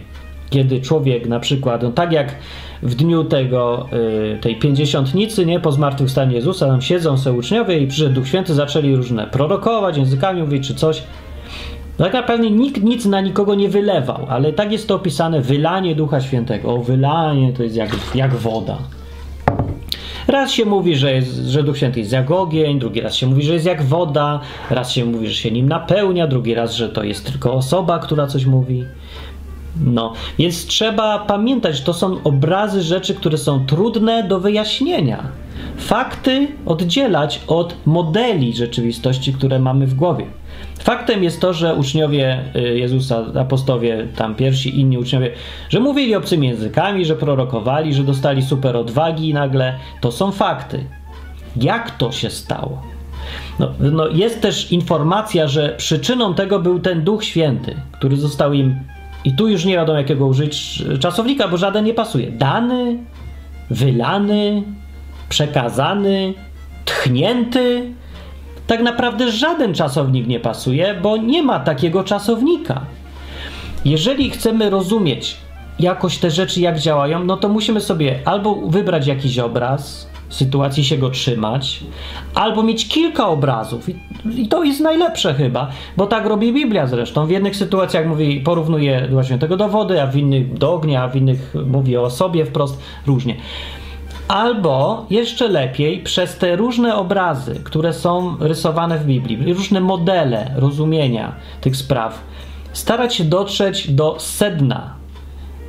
[0.53, 2.35] kiedy człowiek na przykład, no tak jak
[2.83, 3.89] w dniu tego,
[4.35, 8.55] y, tej pięćdziesiątnicy, nie, po zmartwychwstaniu Jezusa, tam siedzą se uczniowie i przyszedł Duch Święty,
[8.55, 11.03] zaczęli różne prorokować, językami mówić czy coś.
[11.97, 16.21] Tak naprawdę nikt nic na nikogo nie wylewał, ale tak jest to opisane, wylanie Ducha
[16.21, 16.75] Świętego.
[16.75, 18.79] O, wylanie to jest jak, jak woda.
[20.29, 23.43] Raz się mówi, że, jest, że Duch Święty jest jak ogień, drugi raz się mówi,
[23.43, 24.41] że jest jak woda,
[24.71, 28.27] raz się mówi, że się nim napełnia, drugi raz, że to jest tylko osoba, która
[28.27, 28.85] coś mówi.
[29.81, 35.23] No, więc trzeba pamiętać, że to są obrazy rzeczy, które są trudne do wyjaśnienia.
[35.77, 40.27] Fakty oddzielać od modeli rzeczywistości, które mamy w głowie.
[40.79, 45.31] Faktem jest to, że uczniowie y, Jezusa, apostowie, tam pierwsi, inni uczniowie,
[45.69, 49.79] że mówili obcymi językami, że prorokowali, że dostali super odwagi nagle.
[50.01, 50.85] To są fakty.
[51.57, 52.83] jak to się stało.
[53.59, 58.81] No, no jest też informacja, że przyczyną tego był ten Duch Święty, który został im,
[59.25, 62.31] i tu już nie wiadomo jakiego użyć czasownika, bo żaden nie pasuje.
[62.31, 62.99] Dany,
[63.71, 64.63] wylany,
[65.29, 66.35] przekazany,
[66.85, 67.93] tchnięty.
[68.67, 72.81] Tak naprawdę żaden czasownik nie pasuje, bo nie ma takiego czasownika.
[73.85, 75.37] Jeżeli chcemy rozumieć
[75.79, 80.99] jakoś te rzeczy, jak działają, no to musimy sobie albo wybrać jakiś obraz, sytuacji się
[80.99, 81.81] go trzymać,
[82.35, 83.89] albo mieć kilka obrazów.
[83.89, 83.95] I,
[84.37, 87.27] I, to jest najlepsze chyba, bo tak robi Biblia zresztą.
[87.27, 91.09] W jednych sytuacjach mówi, porównuje właśnie tego do wody, a w innych do ognia, a
[91.09, 93.37] w innych mówi o sobie wprost, różnie.
[94.29, 101.33] Albo jeszcze lepiej, przez te różne obrazy, które są rysowane w Biblii, różne modele rozumienia
[101.61, 102.25] tych spraw,
[102.73, 105.02] starać się dotrzeć do sedna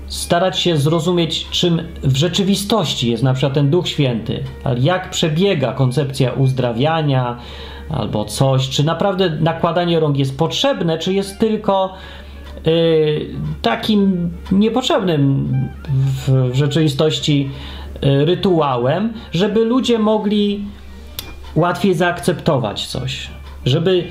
[0.08, 4.44] starać się zrozumieć, czym w rzeczywistości jest na przykład ten Duch Święty,
[4.80, 7.38] jak przebiega koncepcja uzdrawiania
[7.90, 11.94] albo coś, czy naprawdę nakładanie rąk jest potrzebne, czy jest tylko
[12.66, 13.26] yy,
[13.62, 15.50] takim niepotrzebnym
[15.94, 17.50] w, w rzeczywistości
[18.02, 20.66] yy, rytuałem, żeby ludzie mogli
[21.56, 23.30] łatwiej zaakceptować coś,
[23.66, 24.04] żeby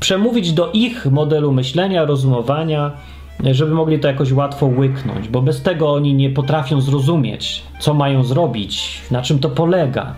[0.00, 2.92] przemówić do ich modelu myślenia, rozumowania
[3.44, 8.24] żeby mogli to jakoś łatwo łyknąć, bo bez tego oni nie potrafią zrozumieć, co mają
[8.24, 10.14] zrobić, na czym to polega.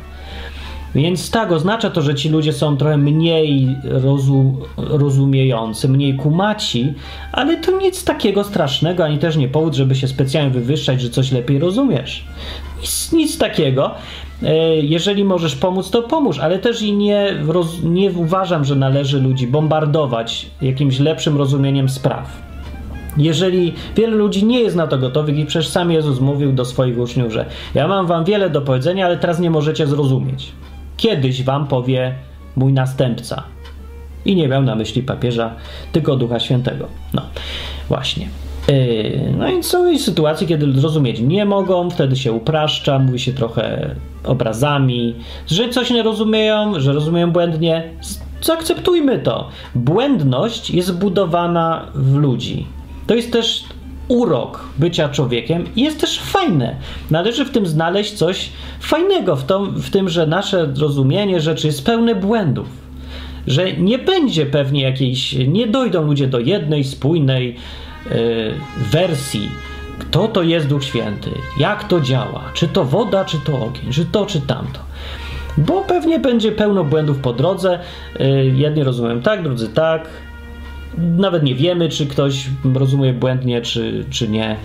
[0.95, 6.95] Więc tak, oznacza to, że ci ludzie są trochę mniej rozu, rozumiejący, mniej kumaci,
[7.33, 11.33] ale to nic takiego strasznego, ani też nie powód, żeby się specjalnie wywyższać, że coś
[11.33, 12.25] lepiej rozumiesz.
[12.81, 13.91] Nic, nic takiego.
[14.43, 17.35] E, jeżeli możesz pomóc, to pomóż, ale też i nie,
[17.85, 22.51] nie uważam, że należy ludzi bombardować jakimś lepszym rozumieniem spraw.
[23.17, 26.99] Jeżeli wiele ludzi nie jest na to gotowych i przecież sam Jezus mówił do swoich
[26.99, 30.53] uczniów, że ja mam wam wiele do powiedzenia, ale teraz nie możecie zrozumieć.
[30.97, 32.15] Kiedyś wam powie
[32.57, 33.43] mój następca.
[34.25, 35.55] I nie miał na myśli papieża,
[35.93, 36.87] tylko Ducha Świętego.
[37.15, 37.23] No,
[37.89, 38.29] właśnie.
[38.69, 43.95] Yy, no i są sytuacje, kiedy zrozumieć nie mogą, wtedy się upraszcza, mówi się trochę
[44.25, 45.15] obrazami,
[45.47, 47.91] że coś nie rozumieją, że rozumieją błędnie.
[48.43, 49.49] Zaakceptujmy to.
[49.75, 52.67] Błędność jest budowana w ludzi.
[53.07, 53.64] To jest też
[54.09, 56.76] urok bycia człowiekiem i jest też fajne.
[57.11, 58.50] Należy w tym znaleźć coś
[58.80, 62.66] fajnego, w, to, w tym, że nasze rozumienie rzeczy jest pełne błędów.
[63.46, 67.57] Że nie będzie pewnie jakiejś, nie dojdą ludzie do jednej spójnej
[68.05, 68.14] yy,
[68.92, 69.50] wersji,
[69.98, 74.05] kto to jest Duch Święty, jak to działa, czy to woda, czy to ogień, czy
[74.05, 74.80] to, czy tamto.
[75.59, 77.78] Bo pewnie będzie pełno błędów po drodze.
[78.18, 80.09] Yy, jedni rozumieją tak, drudzy tak,
[80.99, 84.57] nawet nie wiemy, czy ktoś rozumie błędnie, czy, czy nie.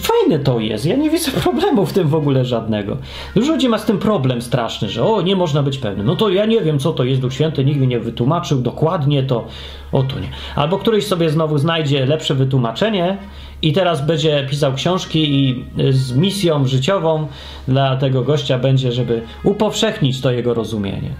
[0.00, 2.96] Fajne to jest, ja nie widzę problemu w tym w ogóle żadnego.
[3.34, 6.06] Dużo ludzi ma z tym problem straszny, że o, nie można być pewnym.
[6.06, 9.22] No to ja nie wiem, co to jest Duch Święty, nikt mi nie wytłumaczył dokładnie,
[9.22, 9.46] to
[9.92, 10.28] o to nie.
[10.56, 13.18] Albo któryś sobie znowu znajdzie lepsze wytłumaczenie
[13.62, 17.26] i teraz będzie pisał książki i z misją życiową
[17.68, 21.10] dla tego gościa będzie, żeby upowszechnić to jego rozumienie.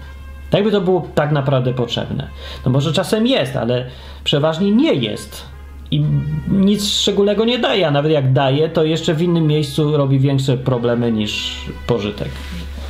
[0.51, 2.27] Tak by to było tak naprawdę potrzebne.
[2.65, 3.85] No może czasem jest, ale
[4.23, 5.45] przeważnie nie jest.
[5.91, 6.05] I
[6.47, 10.57] nic szczególnego nie daje, a nawet jak daje, to jeszcze w innym miejscu robi większe
[10.57, 12.29] problemy niż pożytek.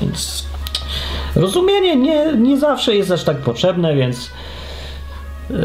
[0.02, 0.46] Więc
[1.36, 4.32] rozumienie nie, nie zawsze jest aż tak potrzebne, więc
[5.50, 5.58] yy,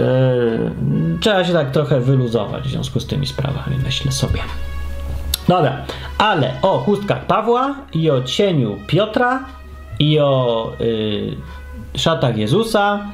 [1.21, 4.41] trzeba się tak trochę wyluzować w związku z tymi sprawami, myślę sobie.
[5.49, 5.85] Dobra,
[6.19, 9.45] ale o chustkach Pawła i o cieniu Piotra
[9.99, 11.37] i o yy,
[11.97, 13.07] szatach Jezusa.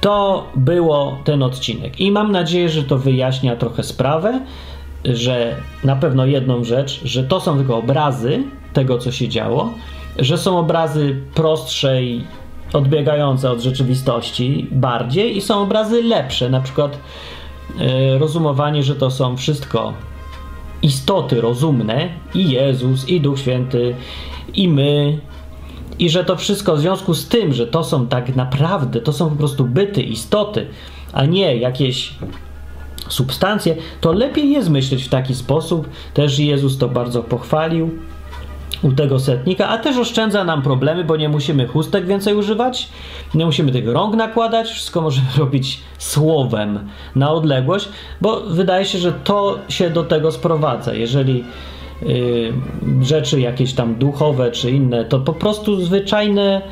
[0.00, 2.00] To było ten odcinek.
[2.00, 4.40] I mam nadzieję, że to wyjaśnia trochę sprawę,
[5.04, 9.72] że na pewno jedną rzecz, że to są tylko obrazy tego, co się działo,
[10.18, 12.24] że są obrazy prostsze i
[12.72, 16.98] odbiegające od rzeczywistości bardziej i są obrazy lepsze, na przykład
[17.78, 19.92] yy, rozumowanie, że to są wszystko
[20.82, 23.94] istoty rozumne i Jezus, i Duch Święty,
[24.54, 25.18] i my,
[26.00, 29.30] i że to wszystko w związku z tym, że to są tak naprawdę, to są
[29.30, 30.66] po prostu byty, istoty,
[31.12, 32.14] a nie jakieś
[33.08, 35.88] substancje, to lepiej jest myśleć w taki sposób.
[36.14, 37.90] Też Jezus to bardzo pochwalił
[38.82, 42.88] u tego setnika, a też oszczędza nam problemy, bo nie musimy chustek więcej używać,
[43.34, 47.88] nie musimy tych rąk nakładać, wszystko możemy robić słowem na odległość,
[48.20, 50.94] bo wydaje się, że to się do tego sprowadza.
[50.94, 51.44] Jeżeli
[53.02, 56.62] rzeczy jakieś tam duchowe czy inne, to po prostu zwyczajne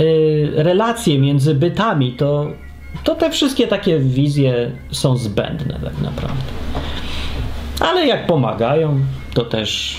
[0.00, 2.46] y, relacje między bytami, to,
[3.04, 6.42] to te wszystkie takie wizje są zbędne tak naprawdę.
[7.80, 9.00] Ale jak pomagają,
[9.34, 9.96] to też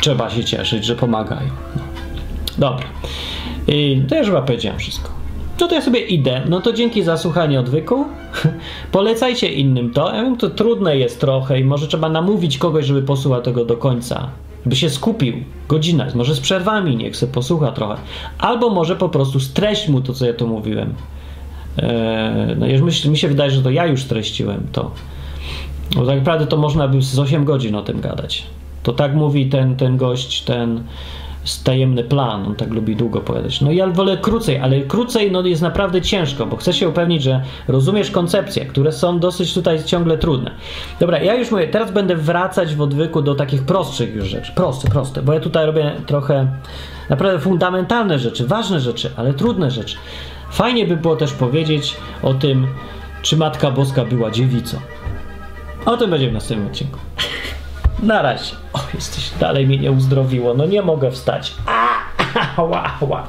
[0.00, 1.50] trzeba się cieszyć, że pomagają.
[1.76, 1.82] No.
[2.58, 2.86] Dobra.
[3.68, 5.23] I to już chyba powiedziałem wszystko.
[5.60, 6.42] No to ja sobie idę.
[6.48, 8.04] No to dzięki za słuchanie odwyku.
[8.92, 10.14] Polecajcie innym to.
[10.14, 13.76] Ja wiem, to trudne jest trochę i może trzeba namówić kogoś, żeby posłuchał tego do
[13.76, 14.28] końca.
[14.66, 15.34] By się skupił.
[15.68, 16.06] Godzina.
[16.14, 17.96] Może z przerwami niech se posłucha trochę.
[18.38, 20.94] Albo może po prostu streść mu to, co ja tu mówiłem.
[21.78, 24.90] Eee, no już mi się wydaje, że to ja już streściłem to.
[25.96, 28.46] Bo tak naprawdę to można by z 8 godzin o tym gadać.
[28.82, 30.84] To tak mówi ten, ten gość, ten
[31.64, 33.60] tajemny plan, on tak lubi długo powiadać.
[33.60, 37.42] No ja wolę krócej, ale krócej no, jest naprawdę ciężko, bo chcę się upewnić, że
[37.68, 40.50] rozumiesz koncepcje, które są dosyć tutaj ciągle trudne.
[41.00, 44.52] Dobra, ja już mówię, teraz będę wracać w odwyku do takich prostszych już rzeczy.
[44.54, 46.46] Proste, proste, bo ja tutaj robię trochę
[47.10, 49.96] naprawdę fundamentalne rzeczy, ważne rzeczy, ale trudne rzeczy.
[50.50, 52.66] Fajnie by było też powiedzieć o tym,
[53.22, 54.78] czy Matka Boska była dziewicą.
[55.86, 56.98] O tym będzie w następnym odcinku.
[58.04, 58.54] Na razie.
[58.72, 60.54] O, jesteś, dalej mnie nie uzdrowiło.
[60.54, 61.54] No nie mogę wstać.
[61.66, 61.98] A,
[62.60, 63.26] ała, ała.